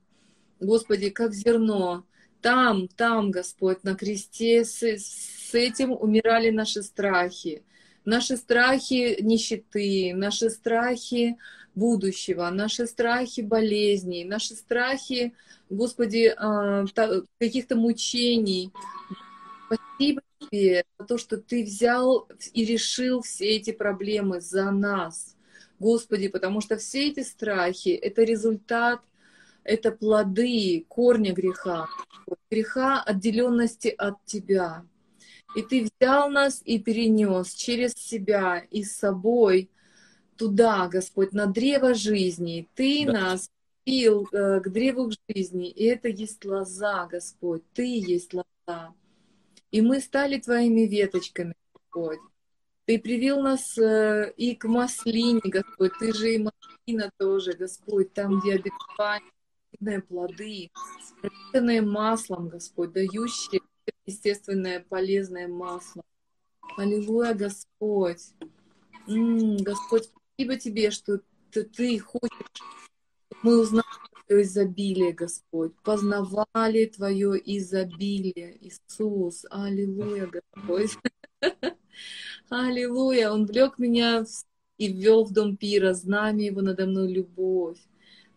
[0.59, 2.05] Господи, как зерно,
[2.43, 7.63] там, там, Господь, на кресте с, с этим умирали наши страхи.
[8.03, 11.37] Наши страхи нищеты, наши страхи
[11.73, 15.33] будущего, наши страхи болезней, наши страхи,
[15.69, 16.85] Господи, а,
[17.39, 18.71] каких-то мучений.
[19.65, 25.37] Спасибо Тебе за то, что Ты взял и решил все эти проблемы за нас.
[25.79, 28.99] Господи, потому что все эти страхи— это результат,
[29.63, 31.87] это плоды корня греха,
[32.49, 34.85] греха отделенности от Тебя.
[35.55, 39.69] И Ты взял нас и перенес через себя и с собой
[40.37, 42.67] туда, Господь, на древо жизни.
[42.75, 43.13] Ты да.
[43.13, 43.49] нас
[43.83, 47.63] пил э, к древу жизни, и это есть лоза, Господь.
[47.73, 48.93] Ты есть лоза.
[49.71, 52.19] И мы стали Твоими веточками, Господь.
[52.85, 55.91] Ты привел нас э, и к маслине, Господь.
[55.99, 59.31] Ты же и маслина тоже, Господь, там, где обетование,
[60.01, 60.71] плоды,
[61.21, 63.61] пропитанные маслом, Господь, дающие
[64.05, 66.03] естественное полезное масло.
[66.77, 68.21] Аллилуйя, Господь.
[69.07, 71.19] М-м, Господь, спасибо Тебе, что
[71.51, 72.31] ты, ты хочешь,
[73.43, 73.85] мы узнали
[74.27, 79.45] Твое изобилие, Господь, познавали Твое изобилие, Иисус.
[79.49, 80.97] Аллилуйя, Господь.
[82.49, 83.31] Аллилуйя.
[83.31, 84.25] Он влек меня
[84.77, 87.79] и ввел в дом пира, знамя его надо мной любовь.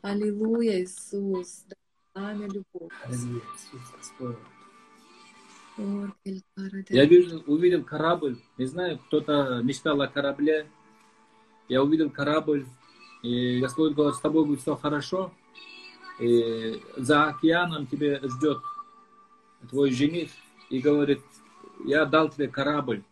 [0.03, 1.65] Аллилуйя, Иисус.
[2.13, 2.93] Знамя любовь.
[3.05, 4.37] Аллилуйя, Иисус, Господь.
[6.89, 8.39] Я видел, увидел корабль.
[8.57, 10.67] Не знаю, кто-то мечтал о корабле.
[11.69, 12.65] Я увидел корабль,
[13.23, 15.33] и Господь говорит, с тобой будет все хорошо.
[16.19, 18.59] И за океаном тебе ждет
[19.69, 20.31] твой жених
[20.71, 21.21] и говорит,
[21.85, 23.03] я дал тебе корабль.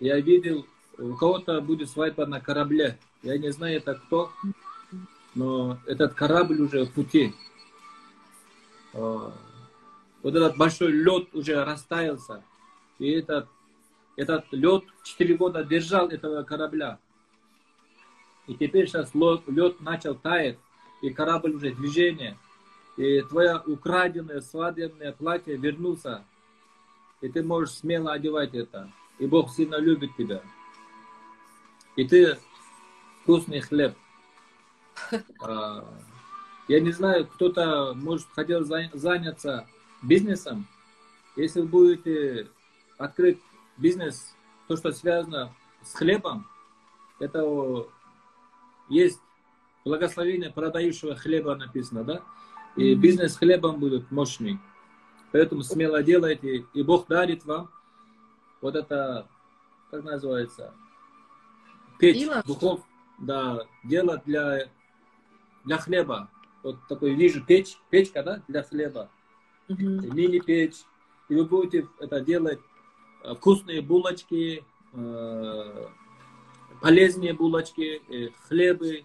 [0.00, 0.66] Я видел,
[0.98, 2.98] у кого-то будет свадьба на корабле.
[3.22, 4.32] Я не знаю, это кто,
[5.36, 7.34] но этот корабль уже в пути.
[8.94, 9.32] А,
[10.22, 12.42] вот этот большой лед уже растаялся.
[12.98, 13.46] И этот,
[14.16, 16.98] этот лед 4 года держал этого корабля.
[18.46, 20.58] И теперь сейчас лед начал таять,
[21.02, 22.38] и корабль уже движение.
[22.96, 26.24] И твое украденное свадебное платье вернулся.
[27.20, 28.90] И ты можешь смело одевать это.
[29.18, 30.40] И Бог сильно любит тебя.
[31.94, 32.38] И ты
[33.22, 33.94] вкусный хлеб.
[35.40, 35.84] А,
[36.68, 39.66] я не знаю, кто-то, может, хотел заняться
[40.02, 40.66] бизнесом,
[41.36, 42.48] если вы будете
[42.98, 43.38] открыть
[43.76, 44.34] бизнес,
[44.68, 46.46] то, что связано с хлебом,
[47.20, 47.86] это
[48.88, 49.20] есть
[49.84, 52.22] благословение продающего хлеба написано, да?
[52.76, 54.58] И бизнес с хлебом будет мощный.
[55.32, 57.70] Поэтому смело делайте, и Бог дарит вам
[58.60, 59.28] вот это,
[59.90, 60.74] как называется,
[61.98, 62.80] печь, духов,
[63.18, 64.70] да, дело для,
[65.66, 66.30] для хлеба.
[66.62, 69.10] Вот такой вижу печь, печка, да, для хлеба
[69.68, 70.14] mm-hmm.
[70.14, 70.84] мини-печь,
[71.28, 72.60] и вы будете это делать
[73.22, 75.86] э, вкусные булочки, э,
[76.80, 79.04] полезные булочки, э, хлебы,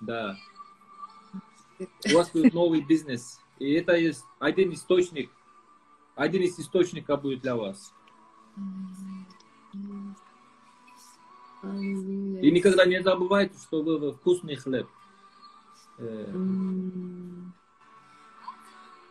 [0.00, 0.36] да.
[1.78, 3.40] У вас будет новый бизнес.
[3.58, 5.30] И это есть один источник,
[6.14, 7.92] один из источников будет для вас.
[11.62, 14.88] И никогда не забывайте, что вы вкусный хлеб.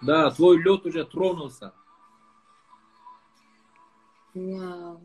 [0.01, 1.73] Да, твой лед уже тронулся.
[4.33, 5.01] Вау.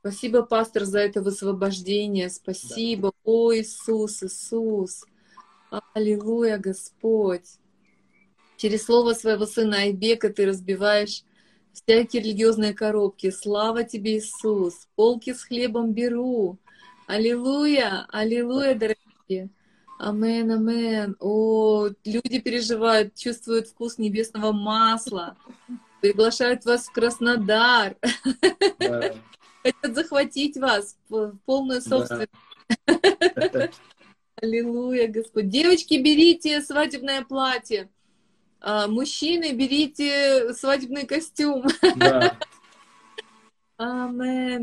[0.00, 2.30] Спасибо, пастор, за это высвобождение.
[2.30, 3.10] Спасибо.
[3.10, 3.16] Да.
[3.24, 5.04] О, Иисус, Иисус.
[5.92, 7.58] Аллилуйя, Господь.
[8.56, 11.24] Через слово своего сына Айбека ты разбиваешь
[11.72, 13.30] всякие религиозные коробки.
[13.30, 14.88] Слава тебе, Иисус.
[14.94, 16.58] Полки с хлебом беру.
[17.06, 19.50] Аллилуйя, аллилуйя, дорогие.
[19.98, 21.16] Амен, амен.
[21.18, 25.36] О, люди переживают, чувствуют вкус небесного масла.
[26.00, 27.96] Приглашают вас в Краснодар.
[28.78, 29.14] Да.
[29.62, 32.30] Хотят захватить вас в полную собственность.
[32.86, 33.70] Да.
[34.40, 35.48] Аллилуйя, Господь.
[35.48, 37.90] Девочки, берите свадебное платье.
[38.60, 41.64] А, мужчины, берите свадебный костюм.
[41.96, 42.37] Да.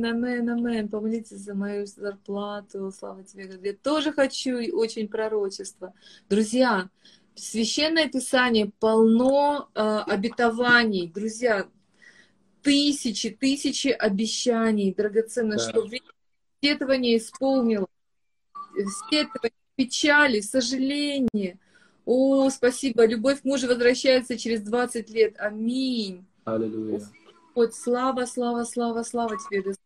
[0.06, 0.89] Амен, амен, амен.
[0.89, 2.91] Помолитесь за мою зарплату.
[2.91, 3.68] Слава тебе, Господи.
[3.68, 5.94] Я тоже хочу очень пророчество.
[6.30, 6.89] Друзья,
[7.36, 11.12] Священное Писание полно э, обетований.
[11.13, 11.68] Друзья,
[12.62, 15.70] тысячи, тысячи обещаний, драгоценных, да.
[15.70, 16.06] что время
[16.63, 17.88] сетование исполнилось.
[19.10, 21.60] Сетование, печали, сожаление.
[22.06, 23.06] О, спасибо.
[23.06, 25.36] Любовь к мужу возвращается через 20 лет.
[25.38, 26.26] Аминь.
[26.46, 27.00] Аллилуйя.
[27.00, 29.85] Господь, слава, слава, слава, слава тебе, Господь.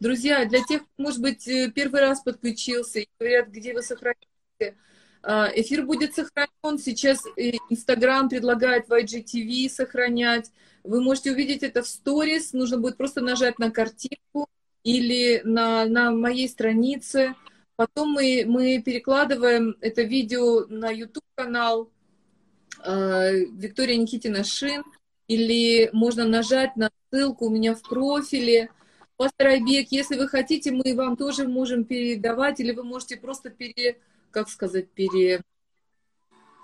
[0.00, 4.76] Друзья, для тех, кто, может быть, э, первый раз подключился и говорят, где вы сохраните,
[5.26, 6.78] а, эфир будет сохранен.
[6.78, 10.50] Сейчас э, Инстаграм предлагает в IGTV сохранять.
[10.82, 12.52] Вы можете увидеть это в сторис.
[12.52, 14.48] Нужно будет просто нажать на картинку
[14.82, 17.34] или на, на моей странице.
[17.76, 21.90] Потом мы, мы перекладываем это видео на YouTube-канал
[22.84, 24.84] э, Виктория Никитина Шин.
[25.26, 28.70] Или можно нажать на ссылку у меня в профиле.
[29.16, 33.98] Пастор Айбек, если вы хотите, мы вам тоже можем передавать, или вы можете просто пере,
[34.30, 35.42] как сказать, пере...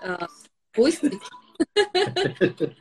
[0.03, 0.27] А,
[0.73, 1.21] постить.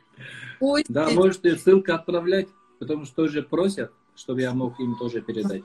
[0.88, 5.62] Да, можете ссылку отправлять, потому что тоже просят, чтобы я мог им тоже передать.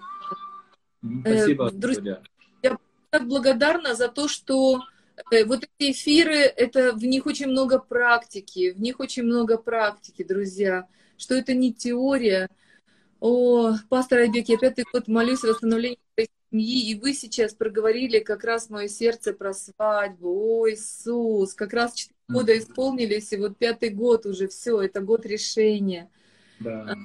[1.04, 2.22] Э, Спасибо, друзья.
[2.64, 2.78] Я
[3.10, 4.82] так благодарна за то, что
[5.32, 10.24] э, вот эти эфиры, это в них очень много практики, в них очень много практики,
[10.24, 10.88] друзья,
[11.18, 12.50] что это не теория.
[13.20, 18.20] О, пастор Айбек, я пятый год молюсь о восстановлении своей семьи, и вы сейчас проговорили
[18.20, 20.30] как раз мое сердце про свадьбу.
[20.30, 25.26] О, Иисус, как раз четыре года исполнились, и вот пятый год уже все, это год
[25.26, 26.10] решения.
[26.60, 26.96] Да.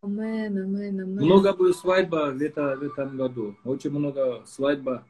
[0.00, 1.24] Амен, амен, амен.
[1.24, 3.56] Много будет свадьба в, это, в этом году.
[3.64, 5.06] Очень много свадьба.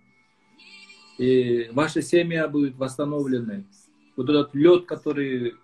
[1.18, 3.66] И ваша семья будет восстановлены.
[4.16, 5.54] Вот этот лед, который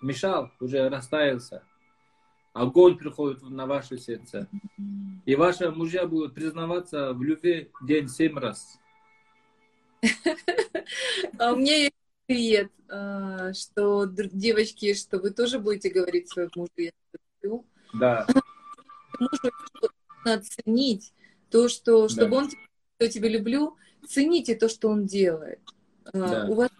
[0.00, 1.62] мешал, уже растаялся.
[2.56, 4.48] Огонь приходит на ваше сердце.
[5.26, 8.78] И ваши мужья будут признаваться в любви день семь раз.
[11.38, 11.94] А у меня есть
[12.26, 16.92] привет, а, что, девочки, что вы тоже будете говорить своему мужу, я
[17.42, 17.66] люблю.
[17.92, 18.26] Да.
[19.18, 19.50] Мужу
[19.82, 21.12] нужно ценить
[21.50, 22.36] то, что, чтобы да.
[22.36, 22.50] он
[23.00, 25.60] я тебя люблю, цените то, что он делает.
[26.04, 26.46] А, да.
[26.48, 26.70] У вас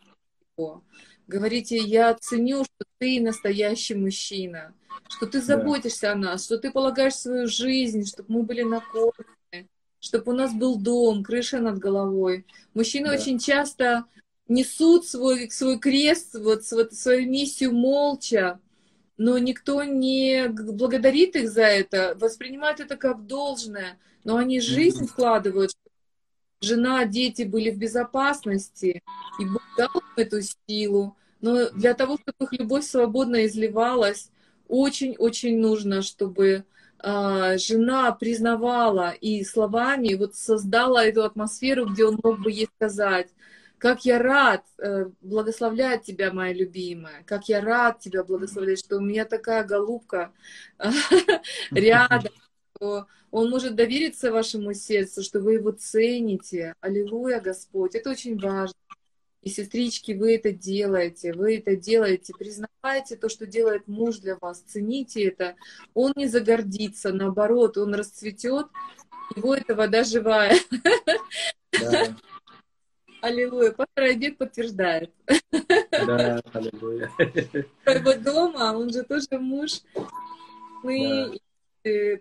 [1.27, 4.73] Говорите, я ценю, что ты настоящий мужчина,
[5.09, 6.13] что ты заботишься да.
[6.13, 10.77] о нас, что ты полагаешь свою жизнь, чтобы мы были накормлены, чтобы у нас был
[10.77, 12.47] дом, крыша над головой.
[12.75, 13.15] Мужчины да.
[13.15, 14.05] очень часто
[14.47, 18.61] несут свой, свой крест, вот, вот свою миссию молча,
[19.17, 25.73] но никто не благодарит их за это, воспринимают это как должное, но они жизнь вкладывают,
[26.61, 29.03] жена, дети были в безопасности,
[29.39, 30.39] и Бог дал эту
[30.69, 31.17] силу.
[31.41, 34.31] Но для того, чтобы их любовь свободно изливалась,
[34.69, 36.65] очень-очень нужно, чтобы
[37.03, 43.29] э, жена признавала и словами вот создала эту атмосферу, где он мог бы ей сказать,
[43.79, 49.01] как я рад э, благословлять тебя, моя любимая, как я рад тебя благословлять, что у
[49.01, 50.33] меня такая голубка
[51.71, 52.33] рядом,
[53.37, 56.73] он может довериться вашему сердцу, что вы его цените.
[56.81, 57.95] Аллилуйя, Господь.
[57.95, 58.79] Это очень важно.
[59.43, 64.61] И, сестрички, вы это делаете, вы это делаете, признавайте то, что делает муж для вас,
[64.61, 65.55] цените это.
[65.93, 68.69] Он не загордится, наоборот, он расцветет,
[69.37, 70.57] его эта вода живая.
[71.79, 72.17] Да.
[73.21, 73.73] Аллилуйя.
[73.73, 75.13] Пастор Айбек подтверждает.
[75.91, 77.11] Да, аллилуйя.
[77.85, 79.83] Своего дома, он же тоже муж.
[80.83, 81.46] Мы да.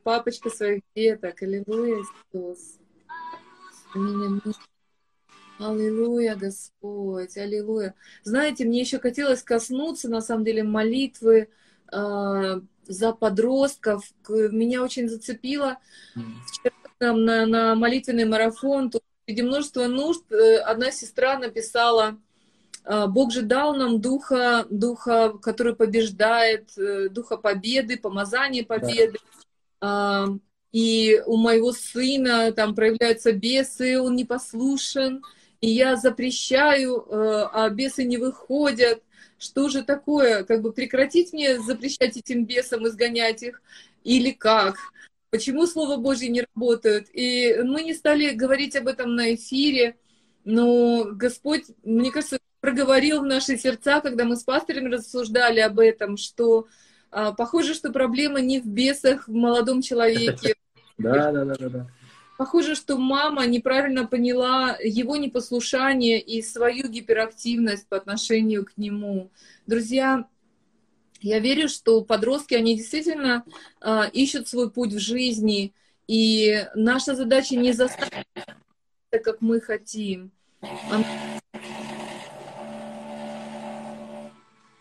[0.04, 1.42] Папочка своих деток.
[1.42, 2.78] Аллилуйя, Иисус.
[3.94, 4.56] Аминь, аминь.
[5.58, 7.96] Аллилуйя, Господь, аллилуйя.
[8.24, 11.48] Знаете, мне еще хотелось коснуться, на самом деле, молитвы
[11.92, 14.04] э, за подростков.
[14.28, 15.78] Меня очень зацепило.
[16.48, 22.18] Вчера там на, на молитвенный марафон, тут среди множества нужд, э, одна сестра написала,
[22.84, 29.20] э, Бог же дал нам духа, духа, который побеждает, э, духа победы, помазание победы.
[29.24, 29.42] Да.
[30.72, 35.22] И у моего сына там проявляются бесы, он непослушен
[35.66, 39.02] и я запрещаю, э, а бесы не выходят.
[39.40, 40.44] Что же такое?
[40.44, 43.64] Как бы прекратить мне запрещать этим бесам, изгонять их?
[44.04, 44.76] Или как?
[45.32, 47.08] Почему Слово Божье не работает?
[47.14, 49.96] И мы не стали говорить об этом на эфире,
[50.44, 56.16] но Господь, мне кажется, проговорил в наши сердца, когда мы с пасторами рассуждали об этом,
[56.16, 56.68] что
[57.10, 60.56] похоже, что проблема не в бесах в молодом человеке.
[60.98, 61.88] Да, да, да, да.
[62.38, 69.30] Похоже, что мама неправильно поняла его непослушание и свою гиперактивность по отношению к нему.
[69.68, 70.26] Друзья,
[71.22, 73.46] я верю, что подростки, они действительно
[73.82, 75.74] э, ищут свой путь в жизни,
[76.08, 78.28] и наша задача не заставить
[79.10, 80.32] так, как мы хотим.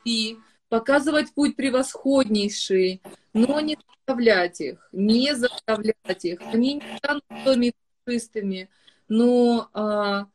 [0.04, 0.38] И
[0.74, 3.00] показывать путь превосходнейший,
[3.32, 6.40] но не заставлять их, не заставлять их.
[6.52, 7.72] Они не станут твоими
[8.08, 8.68] чистыми,
[9.08, 10.26] но, а,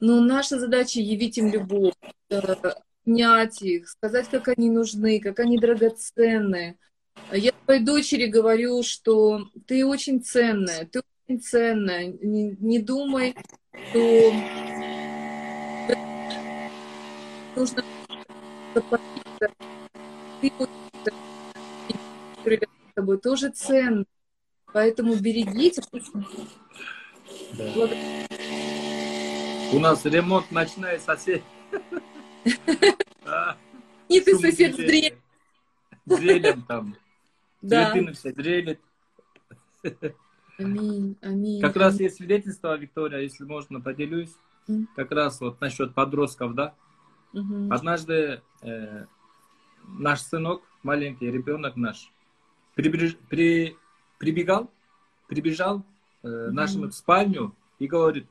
[0.00, 1.92] но наша задача явить им любовь,
[2.30, 6.78] понять их, сказать, как они нужны, как они драгоценны.
[7.30, 12.06] Я своей дочери говорю, что ты очень ценная, ты очень ценная.
[12.22, 13.36] Не, не думай,
[13.90, 14.32] что
[17.54, 17.84] нужно
[22.44, 24.06] ты с тобой тоже ценный.
[24.72, 25.82] Поэтому берегите.
[27.52, 27.88] Да.
[29.72, 31.42] У нас ремонт ночная сосед.
[34.08, 35.16] Не ты сосед с дрелем.
[36.06, 36.96] Дрелем там.
[37.62, 37.92] Да.
[37.92, 38.80] Цветы все дрелит.
[40.58, 41.60] Аминь, аминь.
[41.60, 44.34] Как раз есть свидетельство, Виктория, если можно, поделюсь.
[44.94, 46.74] Как раз вот насчет подростков, да.
[47.70, 49.06] Однажды э,
[49.86, 52.10] наш сынок, маленький ребенок наш,
[52.74, 53.16] прибеж...
[53.28, 53.76] при...
[54.18, 54.70] прибегал,
[55.28, 55.82] прибежал
[56.22, 56.50] э, mm-hmm.
[56.50, 58.26] нашему в спальню и говорит,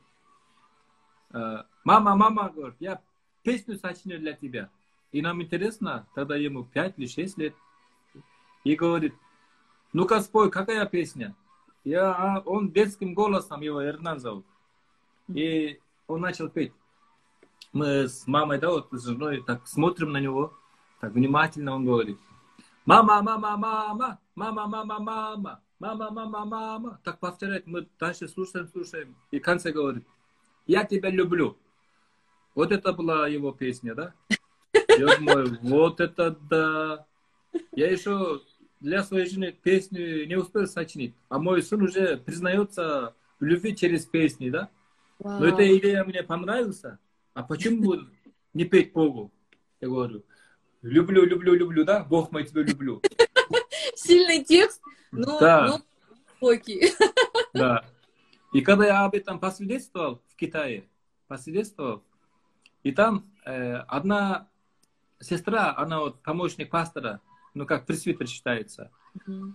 [1.32, 3.00] э, мама, мама, говорит, я
[3.42, 4.70] песню сочиню для тебя.
[5.12, 7.54] И нам интересно, тогда ему 5 или 6 лет.
[8.64, 9.14] И говорит,
[9.92, 11.36] ну-ка спой, какая песня?
[11.84, 14.46] Я, а, он детским голосом, его Эрнан зовут.
[15.28, 16.72] И он начал петь.
[17.72, 20.54] Мы с мамой, да, вот с женой так смотрим на него,
[21.04, 22.18] так внимательно он говорит.
[22.86, 27.00] Мама, мама, мама, мама, мама, мама, мама, мама, мама.
[27.04, 29.14] Так повторяет, мы дальше слушаем, слушаем.
[29.30, 30.04] И в конце говорит,
[30.66, 31.58] я тебя люблю.
[32.54, 34.14] Вот это была его песня, да?
[34.96, 37.04] Я думаю, вот это да.
[37.72, 38.40] Я еще
[38.80, 44.06] для своей жены песню не успел сочинить, а мой сын уже признается в любви через
[44.06, 44.70] песни, да?
[45.18, 45.40] Вау.
[45.40, 46.82] Но эта идея мне понравилась.
[47.34, 47.94] А почему
[48.54, 49.30] не петь Богу?
[49.82, 50.24] Я говорю,
[50.84, 52.04] люблю, люблю, люблю, да?
[52.04, 53.00] Бог мой тебя люблю.
[53.94, 54.82] Сильный текст,
[55.12, 55.66] но, да.
[55.66, 55.80] но
[56.40, 56.92] глубокий.
[57.52, 57.84] Да.
[58.52, 60.88] И когда я об этом посвидетельствовал в Китае,
[61.26, 62.04] посвидетельствовал,
[62.82, 64.48] и там э, одна
[65.20, 67.20] сестра, она вот помощник пастора,
[67.54, 68.90] ну как пресвитер считается,
[69.26, 69.52] mm-hmm.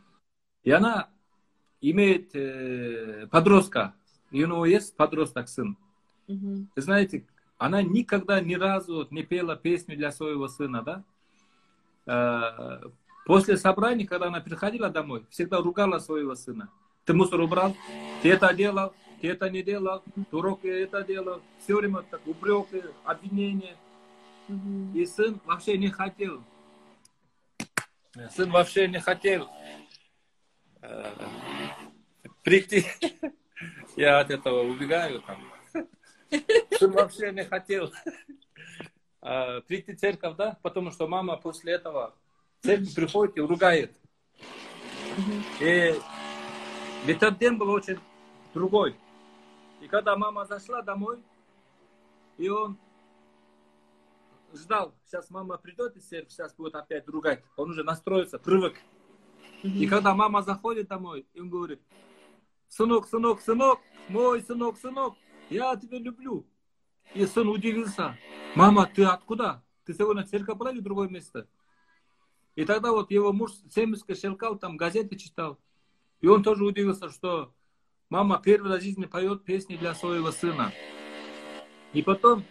[0.63, 1.09] и она
[1.79, 3.93] имеет э, подростка,
[4.31, 5.77] и у него есть подросток сын.
[6.27, 6.65] Mm-hmm.
[6.75, 7.25] Вы знаете,
[7.57, 11.03] она никогда ни разу не пела песню для своего сына, да?
[12.09, 12.81] Э,
[13.25, 16.69] после собрания, когда она приходила домой, всегда ругала своего сына.
[17.05, 17.75] Ты мусор убрал,
[18.23, 21.41] ты это делал, ты это не делал, ты урок это делал.
[21.59, 23.75] Все время так упреки, обвинения.
[24.95, 26.43] И сын вообще не хотел.
[28.35, 29.47] Сын вообще не хотел
[30.81, 31.13] э,
[32.41, 32.85] прийти.
[33.95, 35.37] Я от этого убегаю там.
[36.71, 37.91] Сын вообще не хотел
[39.21, 42.15] э, прийти в церковь, да, потому что мама после этого
[42.59, 43.95] в церковь приходит и ругает.
[45.59, 45.95] И
[47.05, 47.99] ведь этот день был очень
[48.53, 48.95] другой.
[49.81, 51.19] И когда мама зашла домой,
[52.37, 52.77] и он
[54.53, 57.43] ждал, сейчас мама придет из церкви, сейчас будет опять ругать.
[57.55, 58.75] Он уже настроится, привык.
[59.63, 61.81] И когда мама заходит домой, и он говорит,
[62.67, 65.15] сынок, сынок, сынок, мой сынок, сынок,
[65.49, 66.45] я тебя люблю.
[67.13, 68.17] И сын удивился.
[68.55, 69.63] Мама, ты откуда?
[69.85, 71.47] Ты сегодня церковь была или в другое место?
[72.55, 75.59] И тогда вот его муж семечко щелкал, там газеты читал.
[76.19, 77.53] И он тоже удивился, что
[78.09, 80.73] мама первый раз в жизни поет песни для своего сына.
[81.93, 82.43] И потом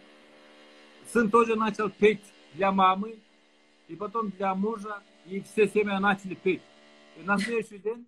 [1.12, 2.22] сын тоже начал петь
[2.54, 3.18] для мамы,
[3.88, 6.62] и потом для мужа, и все семьи начали петь.
[7.16, 8.06] И на следующий день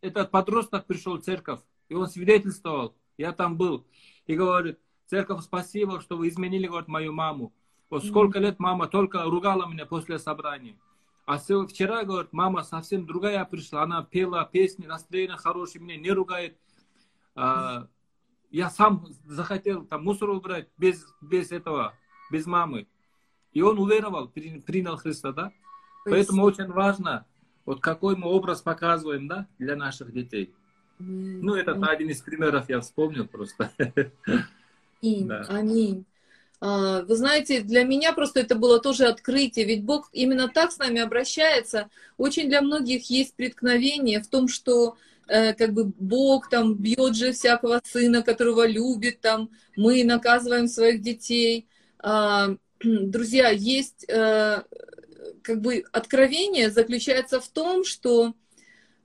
[0.00, 3.86] этот подросток пришел в церковь, и он свидетельствовал, я там был,
[4.26, 4.78] и говорит,
[5.12, 7.52] церковь, спасибо, что вы изменили, говорит, мою маму.
[7.90, 10.74] Вот сколько лет мама только ругала меня после собрания.
[11.26, 13.82] А вчера, говорит, мама совсем другая пришла.
[13.82, 16.56] Она пела песни, настроение хорошее, меня не ругает.
[17.34, 17.88] А,
[18.50, 21.92] я сам захотел там мусор убрать без, без этого,
[22.30, 22.88] без мамы.
[23.52, 25.52] И он уверовал, принял Христа, да?
[26.06, 27.26] Поэтому очень важно,
[27.66, 30.54] вот какой мы образ показываем, да, для наших детей.
[30.98, 33.70] Ну, это один из примеров я вспомнил просто.
[35.02, 35.28] Аминь.
[35.28, 35.44] Да.
[35.48, 36.06] Аминь.
[36.60, 40.78] А, вы знаете, для меня просто это было тоже открытие, ведь Бог именно так с
[40.78, 41.90] нами обращается.
[42.18, 44.96] Очень для многих есть преткновение в том, что
[45.26, 51.02] э, как бы Бог там бьет же всякого сына, которого любит, там мы наказываем своих
[51.02, 51.66] детей.
[51.98, 52.50] А,
[52.80, 54.62] друзья, есть э,
[55.42, 58.34] как бы откровение заключается в том, что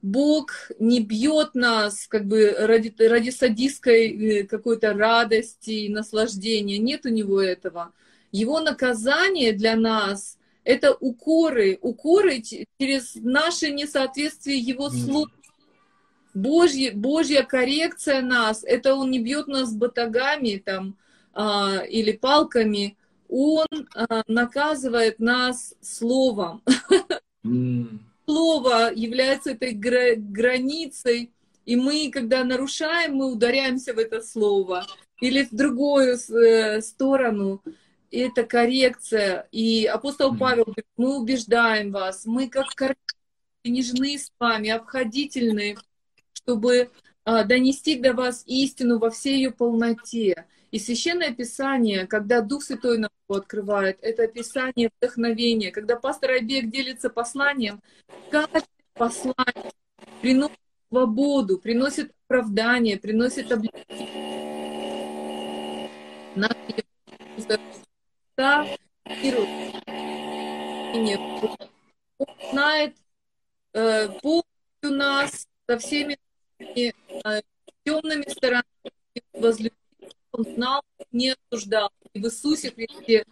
[0.02, 6.78] Бог не бьет нас как бы ради, ради садистской э, какой-то радости и наслаждения.
[6.78, 7.94] Нет у него этого.
[8.32, 10.38] Его наказание для нас–
[10.68, 15.30] это укоры, укоры через наше несоответствие его слов.
[16.34, 20.98] Божья, Божья коррекция нас, это Он не бьет нас батагами там,
[21.34, 22.98] а, или палками,
[23.30, 26.62] Он а, наказывает нас словом.
[27.46, 28.00] Mm.
[28.28, 31.32] Слово является этой гра- границей,
[31.66, 34.86] и мы, когда нарушаем, мы ударяемся в это слово.
[35.22, 37.64] Или в другую э, сторону.
[38.12, 39.48] Это коррекция.
[39.52, 42.66] И апостол Павел говорит, мы убеждаем вас, мы как
[43.64, 45.78] нежны с вами, обходительны,
[46.34, 46.90] чтобы
[47.26, 50.46] а, донести до вас истину во всей ее полноте.
[50.72, 55.72] И Священное Писание, когда Дух Святой нам его открывает, это Писание вдохновения.
[55.72, 57.82] Когда пастор Айбек делится посланием,
[58.30, 58.64] каждое
[58.94, 59.72] послание
[60.22, 60.58] приносит
[60.90, 64.28] свободу, приносит оправдание, приносит облегчение.
[72.20, 72.96] Он знает
[73.74, 76.18] э, полностью нас со всеми
[76.60, 76.92] э,
[77.84, 78.64] темными сторонами
[79.34, 79.77] возлюбил.
[80.38, 80.82] Он знал,
[81.12, 81.90] не осуждал.
[82.14, 83.26] И в Иисусе Христе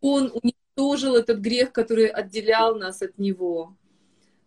[0.00, 3.76] Он уничтожил этот грех, который отделял нас от Него.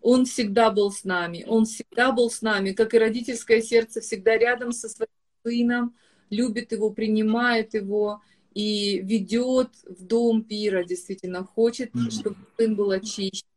[0.01, 4.37] Он всегда был с нами, Он всегда был с нами, как и родительское сердце всегда
[4.37, 5.09] рядом со своим
[5.43, 5.95] сыном,
[6.29, 8.21] любит его, принимает его
[8.53, 13.47] и ведет в дом пира, действительно, хочет, чтобы сын был очищен.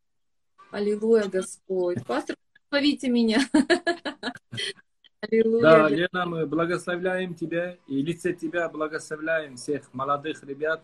[0.73, 2.05] Аллилуйя, Господь.
[2.05, 2.37] Пастор,
[2.71, 3.41] благословите меня.
[5.23, 5.63] Аллилуйя.
[5.63, 10.83] Да, Лена, мы благословляем тебя и лице тебя благословляем всех молодых ребят.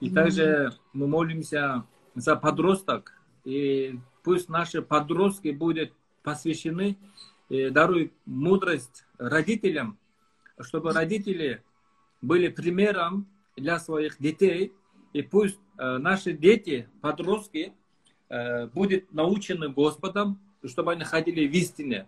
[0.00, 1.84] И также мы молимся
[2.16, 3.12] за подросток.
[3.44, 5.92] И пусть наши подростки будут
[6.24, 6.98] посвящены,
[7.48, 9.96] и даруй мудрость родителям,
[10.60, 11.62] чтобы родители
[12.20, 14.72] были примером для своих детей,
[15.12, 17.72] и пусть э, наши дети, подростки,
[18.28, 22.06] э, будут научены Господом, чтобы они ходили в истине.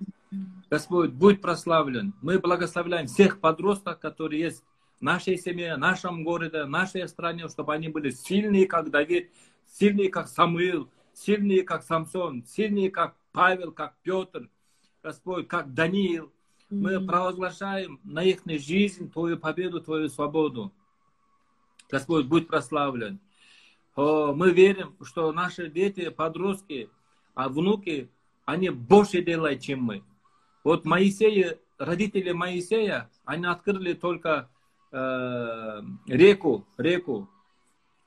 [0.70, 2.14] Господь, будь прославлен.
[2.22, 4.64] Мы благословляем всех подростков, которые есть
[4.98, 9.30] в нашей семье, в нашем городе, в нашей стране, чтобы они были сильные, как Давид,
[9.66, 14.48] сильные, как Самуил, сильные, как Самсон, сильные, как Павел, как Петр,
[15.02, 16.32] Господь, как Даниил.
[16.70, 20.72] Мы провозглашаем на их жизнь Твою победу, Твою свободу.
[21.90, 23.20] Господь, будь прославлен.
[23.96, 26.88] Мы верим, что наши дети, подростки,
[27.34, 28.10] а внуки,
[28.44, 30.04] они больше делают, чем мы.
[30.62, 34.48] Вот Моисея, родители Моисея, они открыли только
[34.92, 37.28] э, реку, реку.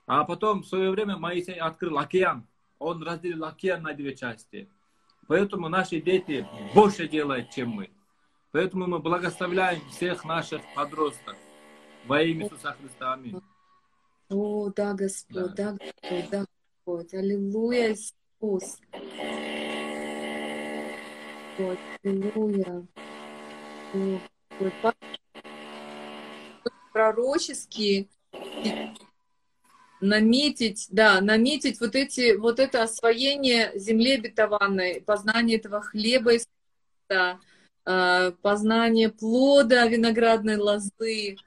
[0.06, 2.48] А потом в свое время Моисей открыл океан.
[2.80, 4.70] Он разделил океан на две части.
[5.28, 7.90] Поэтому наши дети больше делают, чем мы.
[8.52, 11.36] Поэтому мы благословляем всех наших подростков.
[12.06, 13.14] Во имя Иисуса Христа.
[13.14, 13.42] Аминь.
[14.30, 16.46] О, да, Господь, да, да Господь, да,
[16.86, 17.14] Господь.
[17.14, 18.80] Аллилуйя, Иисус.
[21.58, 22.86] Аллилуйя.
[26.94, 28.08] Пророческие
[30.00, 36.34] наметить, да, наметить вот эти, вот это освоение земли обетованной, познание этого хлеба
[37.10, 37.40] да,
[38.42, 41.38] познание плода виноградной лозы,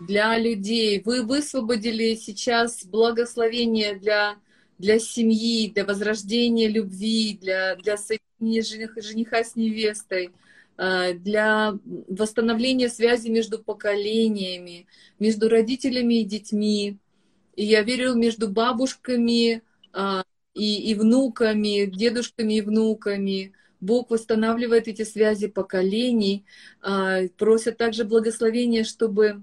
[0.00, 1.02] для людей.
[1.04, 4.36] Вы высвободили сейчас благословение для,
[4.78, 10.32] для семьи, для возрождения любви, для, для соединения жениха, жениха с невестой,
[10.76, 14.86] э, для восстановления связи между поколениями,
[15.18, 16.98] между родителями и детьми.
[17.54, 19.62] И я верю между бабушками
[19.94, 20.22] э,
[20.54, 23.52] и, и внуками, дедушками и внуками.
[23.80, 26.44] Бог восстанавливает эти связи поколений,
[26.82, 29.42] э, просят также благословения, чтобы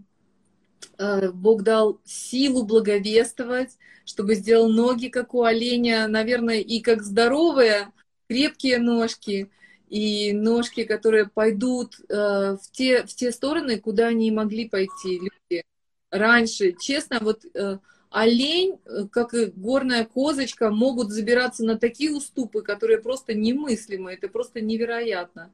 [1.34, 7.91] Бог дал силу благовествовать, чтобы сделал ноги, как у оленя, наверное, и как здоровые,
[8.28, 9.49] крепкие ножки,
[9.89, 15.64] и ножки, которые пойдут э, в, те, в те стороны, куда они могли пойти люди
[16.10, 16.74] раньше.
[16.80, 17.78] Честно, вот э,
[18.10, 18.80] олень,
[19.12, 25.51] как и горная козочка, могут забираться на такие уступы, которые просто немыслимы, это просто невероятно.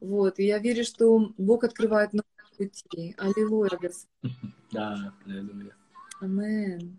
[0.00, 2.24] Вот, и я верю, что Бог открывает новые
[2.56, 3.14] пути.
[3.18, 4.08] Аллилуйя, Господь.
[4.72, 5.74] Да, аллилуйя.
[6.20, 6.96] Амен.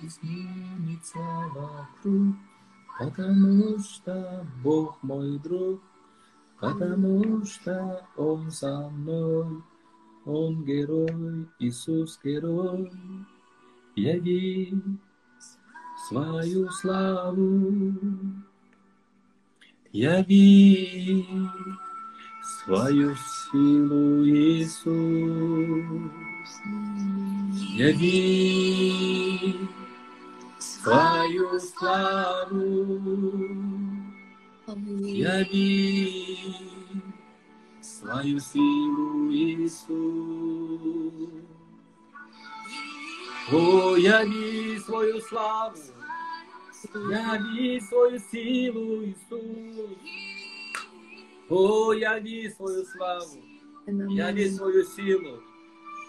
[0.00, 1.18] Изменится
[1.54, 2.36] вокруг,
[2.98, 5.80] потому что Бог мой друг,
[6.60, 9.62] потому что Он со мной,
[10.24, 12.92] Он герой, Иисус герой,
[13.94, 14.74] яви
[16.08, 18.45] свою славу.
[19.96, 21.24] Яви
[22.42, 24.92] свою силу, Иисус.
[27.76, 29.54] Яви
[30.58, 32.86] свою славу,
[35.02, 36.36] яви
[37.80, 39.88] свою силу, Иисус.
[43.52, 45.95] О, яви свою славу,
[46.94, 49.98] яви свою силу, Иисус.
[51.48, 53.42] О, яви свою славу,
[54.10, 55.42] яви свою силу.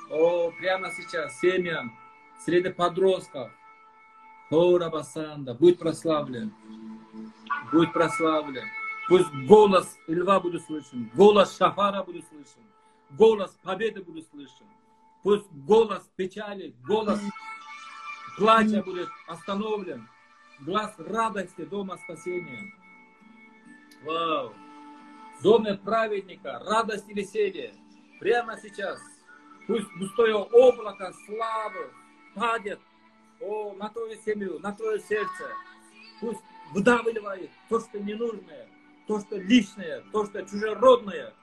[0.10, 1.92] О, прямо сейчас семьям
[2.46, 3.52] среди подростков.
[4.52, 6.52] О, Рабасанда, будь прославлен.
[7.72, 8.66] Будь прославлен.
[9.08, 12.62] Пусть голос льва будет слышен, голос шафара будет слышен,
[13.12, 14.66] голос победы будет слышен.
[15.24, 17.20] Пусть голос печали, голос
[18.38, 20.08] плача будет остановлен,
[20.60, 22.74] глаз радости дома спасения.
[24.04, 24.54] Вау!
[25.42, 27.74] Доме праведника, радость и веселье.
[28.20, 29.00] Прямо сейчас.
[29.68, 31.92] Пусть густое облако славы
[32.34, 32.80] падет
[33.42, 35.52] о, на твою семью, на твое сердце.
[36.20, 36.42] Пусть
[36.72, 38.68] выдавливает то, что ненужное,
[39.08, 41.34] то, что личное, то, что чужеродное.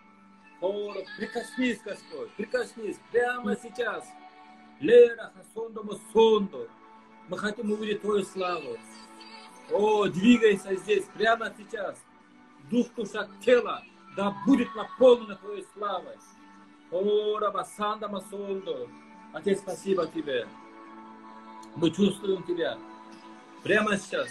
[0.61, 4.05] О, прикоснись, Господь, прикоснись прямо сейчас.
[4.81, 6.69] Лера, хасонду, сонду.
[7.29, 8.77] Мы хотим увидеть Твою славу.
[9.71, 11.97] О, двигайся здесь, прямо сейчас.
[12.71, 13.83] Дух, душа, тело,
[14.17, 16.17] да будет наполнено Твоей славой.
[16.91, 18.89] О, Рабасанда Масонду.
[19.33, 20.47] Отец, спасибо Тебе.
[21.77, 22.79] Мы чувствуем Тебя.
[23.63, 24.29] Прямо сейчас.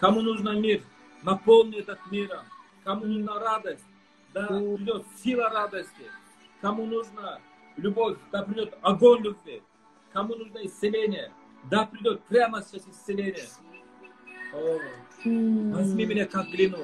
[0.00, 0.82] Кому нужно мир,
[1.22, 2.44] наполни этот миром.
[2.84, 3.84] Кому нужна радость,
[4.34, 6.10] да придет сила радости.
[6.60, 7.40] Кому нужна
[7.76, 9.62] любовь, да придет огонь любви.
[10.12, 11.32] Кому нужно исцеление,
[11.70, 13.48] да придет прямо сейчас исцеление.
[14.52, 14.78] О,
[15.24, 16.78] возьми меня как глину.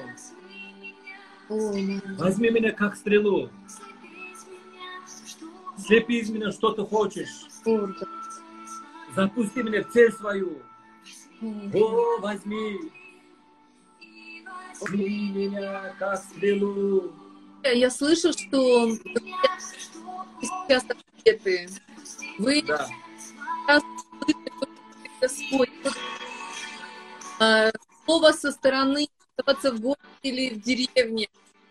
[1.49, 3.51] Возьми меня как стрелу.
[5.79, 7.47] Слепи из меня, что ты хочешь.
[9.15, 10.63] Запусти меня в цель свою.
[11.75, 12.79] О, возьми.
[14.81, 17.13] Возьми меня как стрелу.
[17.65, 18.91] Я слышу, что
[20.41, 21.69] сейчас ответы.
[22.39, 22.89] Вы Да.
[23.67, 23.83] сейчас
[25.23, 25.71] Господь.
[27.39, 27.71] А,
[28.05, 29.07] Слово со стороны
[29.37, 31.29] оставаться в городе или в деревне.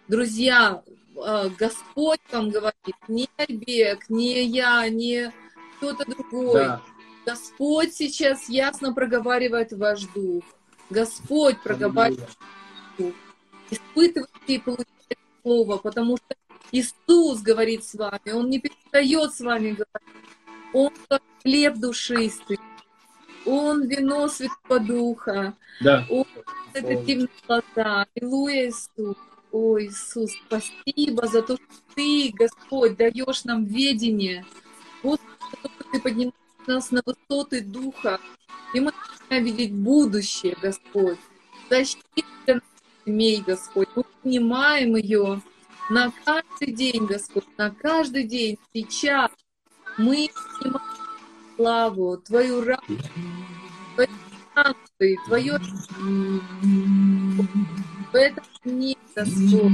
[0.07, 0.81] Друзья,
[1.17, 5.33] а, Господь вам говорит, не Альбек, не я, не
[5.77, 6.65] кто-то другой.
[6.65, 6.81] Да.
[7.25, 10.45] Господь сейчас ясно проговаривает ваш дух.
[10.89, 12.29] Господь проговаривает
[12.97, 13.13] дух.
[13.69, 16.35] Испытывайте и получайте слово, потому что
[16.71, 20.21] Иисус говорит с вами, Он не перестает с вами говорить.
[20.73, 22.59] Он как хлеб душистый,
[23.45, 26.05] Он вино Святого Духа, Да.
[26.09, 26.25] Он
[26.73, 28.05] это темнота.
[28.15, 29.17] Аллилуйя, Иисус.
[29.51, 31.65] О, Иисус, спасибо за то, что
[31.95, 34.45] Ты, Господь, даешь нам ведение.
[35.03, 35.29] Господи,
[35.59, 36.33] что Ты поднимаешь
[36.67, 38.19] нас на высоты Духа,
[38.73, 38.93] и мы
[39.29, 41.17] начинаем видеть будущее, Господь.
[41.69, 42.01] Защита
[42.47, 42.63] наших
[43.05, 43.89] семей, Господь.
[43.95, 45.41] Мы понимаем ее
[45.89, 49.31] на каждый день, Господь, на каждый день, сейчас.
[49.97, 50.29] Мы
[50.59, 50.90] понимаем
[51.61, 53.11] славу, Твою радость,
[53.95, 54.09] Твою
[54.55, 55.59] санкции, Твое
[58.11, 59.71] в этом дне, Господь.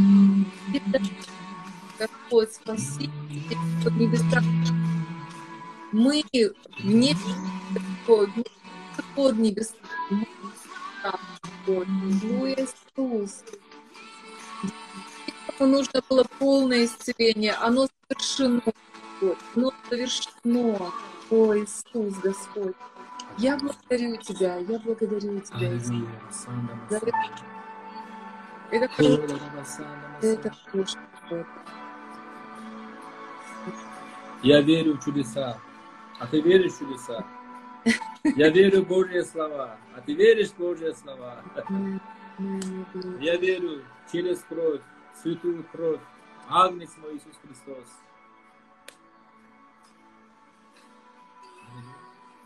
[1.97, 3.13] Господь, спасибо
[3.49, 4.43] Господь, небеса.
[5.93, 6.23] Мы
[6.83, 7.15] вне
[7.73, 8.29] Господь,
[8.97, 9.47] Господь,
[11.65, 12.67] Аллилуйя,
[12.97, 13.43] Иисус.
[15.59, 17.53] Нужно было полное исцеление.
[17.53, 18.61] Оно совершено.
[19.55, 20.91] Оно совершено.
[21.29, 22.75] О, Иисус, Господь.
[23.37, 26.47] Я благодарю Тебя, я благодарю Тебя, Иисус.
[28.71, 29.83] Это, хорошо,
[30.21, 30.97] это хорошо.
[34.43, 35.59] Я верю в чудеса.
[36.19, 37.25] А ты веришь в чудеса?
[38.23, 39.77] Я верю в Божьи слова.
[39.95, 41.43] А ты веришь в Божьи слова?
[43.19, 44.81] Я верю через кровь,
[45.21, 45.99] святую кровь,
[46.47, 47.87] Агнец мой Иисус Христос.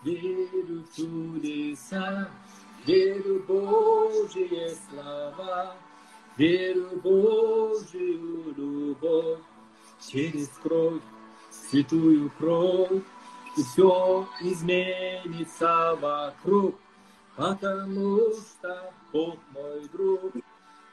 [0.03, 2.27] Верю в чудеса,
[2.87, 5.75] верю в Божьи слова,
[6.37, 9.37] верю в Божью любовь.
[10.11, 11.01] Через кровь,
[11.51, 13.03] святую кровь,
[13.55, 16.75] и все изменится вокруг,
[17.35, 20.33] потому что Бог мой друг,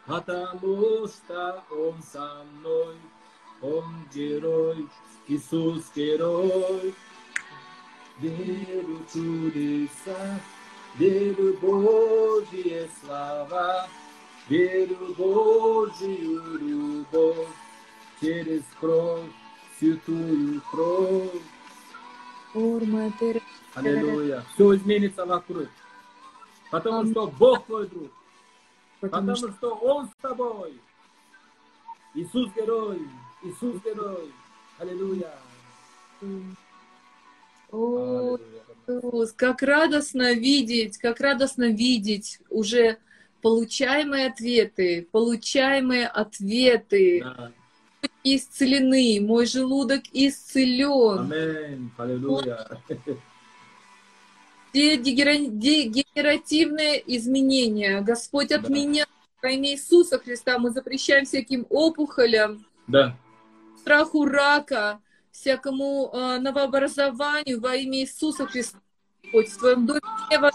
[0.05, 2.97] потому что Он со мной,
[3.63, 4.87] Он герой,
[5.29, 6.95] Иисус герой.
[8.21, 10.41] Верю чудеса,
[10.97, 13.89] верю в Божьи слова,
[14.49, 17.49] верю в Божью любовь
[18.21, 19.31] через кровь,
[19.79, 21.31] святую кровь.
[23.75, 24.45] Аллилуйя.
[24.55, 25.69] Все изменится вокруг.
[26.73, 28.11] Потому что Бог твой друг.
[29.01, 30.81] Потому, Потому что Он с тобой.
[32.15, 33.07] Иисус герой.
[33.43, 34.33] Иисус герой.
[34.79, 35.33] Аллилуйя.
[37.71, 38.39] О,
[38.87, 42.99] Иисус, как радостно видеть, как радостно видеть уже
[43.43, 47.21] получаемые ответы, получаемые ответы.
[47.23, 47.53] Да.
[48.25, 51.33] Исцелены, мой желудок исцелен.
[51.33, 51.91] Аминь.
[51.97, 52.69] Аллилуйя.
[54.71, 59.09] Все дегенеративные изменения Господь отменяет.
[59.41, 63.17] Во имя Иисуса Христа мы запрещаем всяким опухолям, да.
[63.81, 65.01] страху рака,
[65.39, 68.79] всякому э, новообразованию во имя Иисуса Христа.
[69.23, 70.51] Господь, в твоем доме не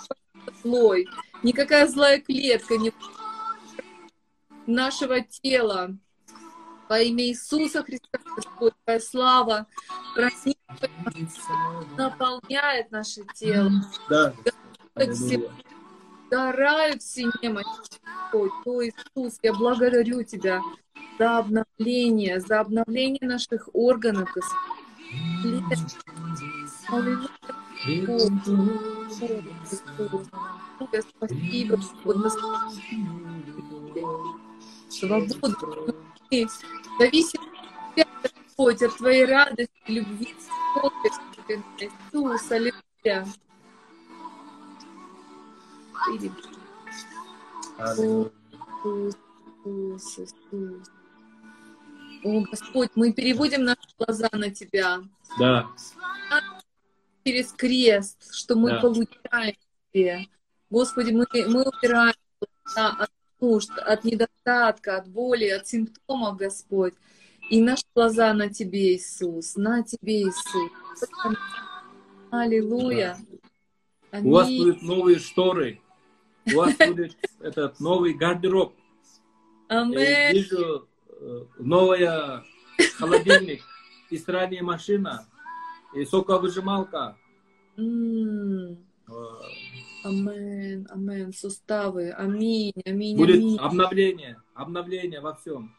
[0.62, 1.08] злой,
[1.44, 2.92] никакая злая клетка не
[4.66, 5.96] нашего тела.
[6.90, 9.68] Во имя Иисуса Христа, Господь, Твоя слава
[11.98, 13.72] наполняет наше тело.
[14.10, 14.34] Да.
[16.28, 17.68] Сгорают все немощи.
[18.34, 20.62] О, Иисус, я благодарю Тебя
[21.18, 24.30] за обновление, за обновление наших органов.
[31.18, 31.80] Спасибо,
[34.90, 35.96] свободу,
[37.00, 37.42] зависит
[37.96, 40.36] Господь, от Твоей радости, любви,
[41.80, 43.28] Иисус, аллилуйя.
[46.10, 46.36] Иисус,
[49.66, 50.34] Иисус.
[50.52, 50.93] О,
[52.24, 55.02] Господь, мы переводим наши глаза на Тебя.
[55.40, 55.68] Да.
[57.26, 58.80] Через крест, что мы да.
[58.80, 59.56] получаем
[59.92, 60.28] Тебе.
[60.70, 62.14] Господи, мы, мы убираем
[62.76, 63.10] от
[63.40, 66.94] нужд, от недостатка, от боли, от симптомов, Господь.
[67.50, 70.72] И наши глаза на Тебе, Иисус, на Тебе, Иисус.
[72.32, 73.18] Аллилуйя.
[74.12, 74.20] Да.
[74.20, 75.82] У вас будут новые шторы,
[76.46, 78.76] у вас будет этот новый гардероб.
[79.68, 80.00] Аминь.
[80.00, 80.88] Я вижу
[81.58, 82.44] новая
[82.98, 83.64] холодильник
[84.10, 85.26] и стиральная машина
[85.94, 87.18] и соковыжималка.
[87.78, 88.78] Mm.
[90.04, 93.58] Амен, амен, суставы, аминь, аминь, Будет аминь.
[93.58, 95.74] обновление, обновление во всем.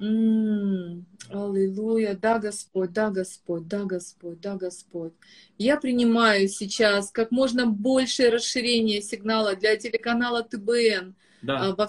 [0.00, 5.12] М-м, аллилуйя, да, Господь, да, Господь, да, Господь, да, Господь.
[5.58, 11.58] Я принимаю сейчас как можно большее расширение сигнала для телеканала ТБН да.
[11.58, 11.88] а, во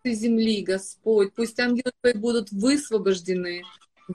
[0.00, 1.32] всей земли, Господь.
[1.34, 3.62] Пусть ангелы Твои будут высвобождены,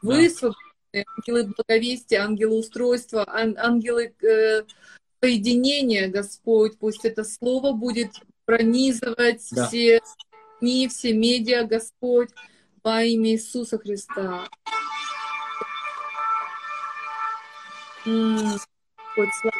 [0.02, 0.56] высвобождены,
[0.94, 1.04] да.
[1.18, 4.64] ангелы благовестия, ангелы устройства, ан- ангелы э,
[5.22, 6.78] соединения, Господь.
[6.78, 8.12] Пусть это слово будет
[8.46, 9.68] пронизывать да.
[9.68, 10.02] все
[10.60, 12.30] СМИ, все медиа, Господь
[12.84, 14.48] во имя Иисуса Христа.
[18.06, 19.54] Господь, слава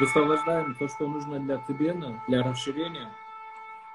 [0.00, 3.10] Высвобождаем то, что нужно для Тибена, для расширения.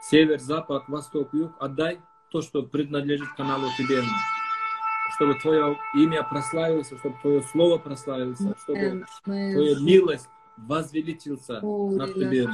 [0.02, 1.54] Север, запад, восток, юг.
[1.60, 4.08] Отдай то, что принадлежит каналу Тибена
[5.16, 10.28] чтобы Твое имя прославился, чтобы Твое Слово прославилось, чтобы Твоя милость
[10.58, 12.48] возвеличился над Тебе.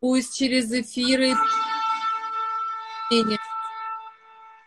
[0.00, 1.32] Пусть через эфиры,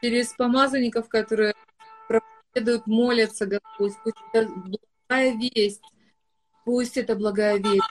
[0.02, 1.56] через помазанников, которые
[2.08, 5.82] проповедуют, молятся, Господь, пусть это благая весть,
[6.66, 7.84] пусть это благая весть,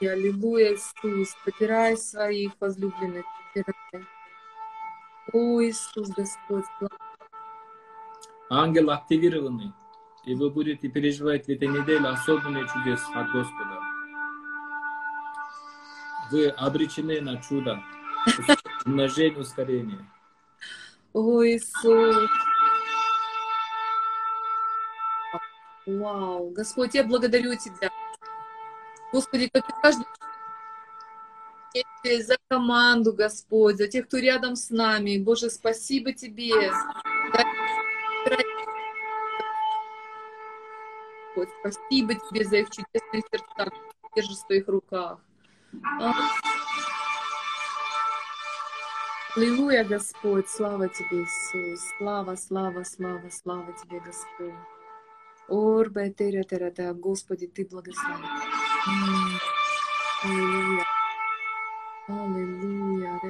[0.00, 3.24] Аллилуйя, Иисус, потирай своих возлюбленных,
[3.54, 4.06] потирай.
[5.32, 6.64] О, Иисус, Господь,
[8.50, 9.72] Ангел активированный,
[10.24, 13.80] и вы будете переживать в этой неделе особенные чудеса от Господа.
[16.30, 17.82] Вы обречены на чудо,
[18.86, 20.10] умножение, ускорение.
[21.12, 22.30] О, Иисус.
[25.86, 27.90] Вау, Господь, я благодарю Тебя.
[29.12, 30.06] Господи, как каждый
[32.22, 35.18] за команду, Господь, за тех, кто рядом с нами.
[35.18, 36.72] Боже, спасибо Тебе.
[41.60, 43.70] Спасибо Тебе за их чудесные сердца,
[44.14, 45.18] держишь в своих руках.
[49.36, 51.80] Аллилуйя, Господь, слава Тебе, Иисус.
[51.98, 54.54] Слава, слава, слава, слава Тебе, Господь.
[55.48, 58.24] Орба, тера, тера, да, Господи, Ты благословен.
[60.22, 60.86] Аллилуйя.
[62.06, 63.20] Аллилуйя.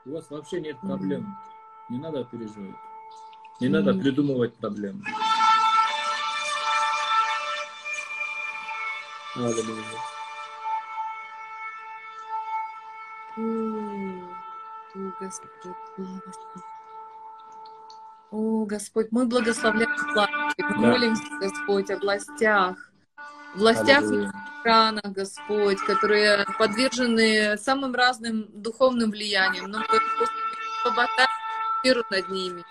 [0.06, 1.38] У вас вообще нет проблем.
[1.89, 2.76] Не надо переживать.
[3.60, 5.04] Не надо придумывать проблемы.
[9.36, 9.84] Аллилуйя.
[14.94, 15.52] О, Господь,
[18.32, 19.96] О, Господь, мы благословляем
[20.58, 22.91] власти, мы молимся, Господь, о властях,
[23.56, 24.32] властях в
[24.62, 29.80] странах, Господь, которые подвержены самым разным духовным влияниям, но
[31.84, 32.64] веру над ними,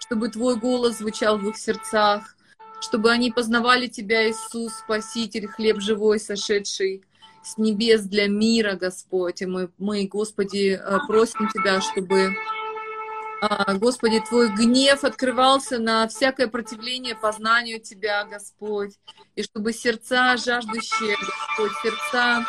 [0.00, 2.36] чтобы Твой голос звучал в их сердцах,
[2.80, 7.02] чтобы они познавали Тебя, Иисус, Спаситель, хлеб живой, сошедший
[7.42, 9.42] с небес для мира, Господь.
[9.42, 12.34] И мы, мы Господи, э, просим Тебя, чтобы,
[13.74, 18.94] Господи, Твой гнев открывался на всякое противление познанию Тебя, Господь.
[19.36, 22.44] И чтобы сердца жаждущие, Господь, сердца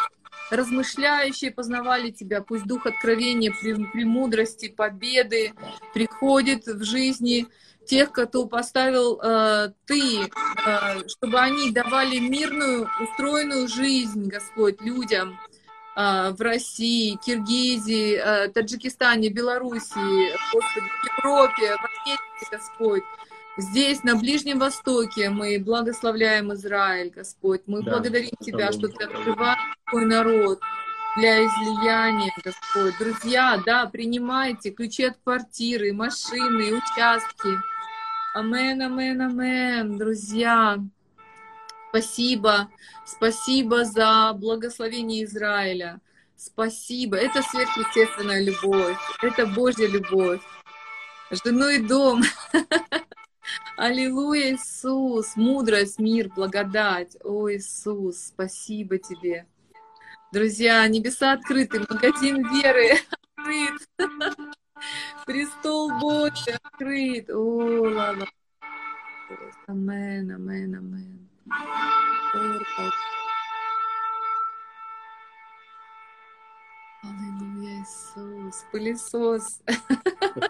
[0.50, 2.42] размышляющие познавали Тебя.
[2.42, 5.54] Пусть дух откровения, премудрости, победы
[5.94, 7.48] приходит в жизни
[7.86, 15.40] тех, кто поставил э, Ты, э, чтобы они давали мирную, устроенную жизнь, Господь, людям
[16.00, 23.04] в России, Киргизии, э, Таджикистане, Белоруссии, Господи, в Европе, в Америке, Господь.
[23.58, 27.64] Здесь, на Ближнем Востоке, мы благословляем Израиль, Господь.
[27.68, 30.62] Мы да, благодарим Тебя, что Ты открываешь твой народ
[31.18, 32.98] для излияния, Господь.
[32.98, 37.50] Друзья, да, принимайте ключи от квартиры, машины, участки.
[38.34, 40.80] Амен, амен, амен, друзья.
[41.90, 42.70] Спасибо,
[43.06, 46.00] спасибо за благословение Израиля.
[46.36, 47.18] Спасибо.
[47.18, 48.98] Это сверхъестественная любовь.
[49.22, 50.42] Это Божья любовь.
[51.32, 52.22] Жену и дом.
[53.78, 55.36] Аллилуйя, Иисус.
[55.36, 57.18] Мудрость, мир, благодать.
[57.24, 59.48] О, Иисус, спасибо тебе.
[60.32, 63.00] Друзья, небеса открыты, магазин веры
[63.36, 63.90] открыт.
[65.26, 67.30] Престол Божий открыт.
[67.32, 68.28] О, лава.
[69.68, 71.29] Амен, амен, амен.
[77.02, 78.66] Аллилуйя, Иисус.
[78.72, 79.62] Пылесос.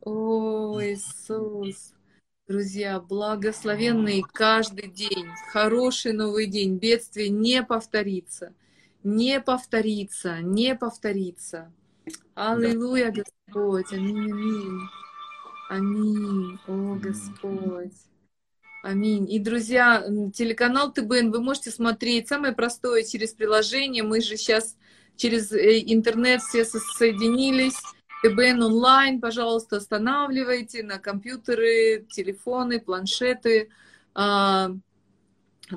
[0.00, 1.92] О, Иисус.
[2.48, 8.52] Друзья, благословенный каждый день, хороший новый день, бедствие не повторится,
[9.04, 11.72] не повторится, не повторится.
[12.34, 13.92] Аллилуйя, Господь.
[13.92, 14.80] Аминь, аминь.
[15.68, 16.58] Аминь.
[16.66, 18.11] О, Господь.
[18.82, 19.30] Аминь.
[19.32, 20.04] И, друзья,
[20.34, 22.26] телеканал ТБН вы можете смотреть.
[22.26, 24.02] Самое простое через приложение.
[24.02, 24.76] Мы же сейчас
[25.16, 27.78] через э, интернет все соединились.
[28.24, 33.68] ТБН онлайн, пожалуйста, останавливайте на компьютеры, телефоны, планшеты.
[34.14, 34.72] А,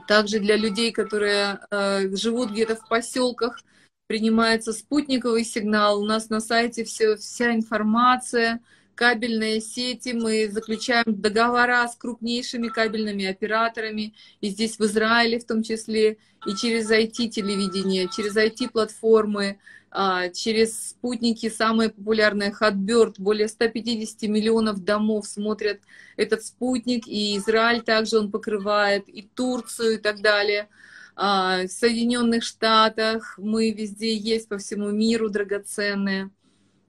[0.08, 3.60] также для людей, которые э, живут где-то в поселках,
[4.08, 6.02] принимается спутниковый сигнал.
[6.02, 8.62] У нас на сайте все, вся информация,
[8.96, 10.14] кабельные сети.
[10.14, 16.56] Мы заключаем договора с крупнейшими кабельными операторами, и здесь в Израиле в том числе, и
[16.56, 19.60] через IT-телевидение, через IT-платформы,
[19.92, 25.82] а, через спутники, самые популярные Hotbird, более 150 миллионов домов смотрят
[26.18, 30.70] этот спутник, и Израиль также он покрывает, и Турцию и так далее–
[31.16, 36.30] а, в Соединенных Штатах, мы везде есть по всему миру драгоценные.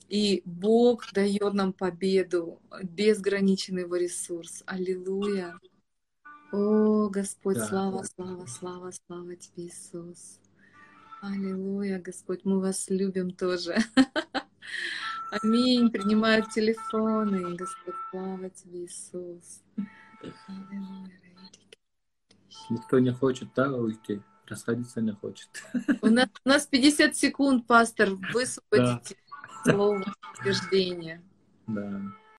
[0.09, 4.63] И Бог дает нам победу, безграничный его ресурс.
[4.67, 5.59] Аллилуйя.
[6.53, 7.67] О, Господь, да.
[7.67, 10.41] слава, слава, слава, слава Тебе, Иисус.
[11.21, 13.77] Аллилуйя, Господь, мы вас любим тоже.
[15.43, 15.91] Аминь.
[15.91, 17.57] Принимают телефоны.
[17.57, 19.63] Господь, слава Тебе, Иисус.
[20.47, 21.21] Аллилуйя.
[22.71, 24.23] Никто не хочет, да, уйти?
[24.47, 25.49] Расходиться не хочет.
[26.03, 29.26] У нас, у нас 50 секунд, пастор, высвободите да.
[29.65, 30.05] Слово
[30.39, 31.23] утверждения.
[31.67, 32.01] Да.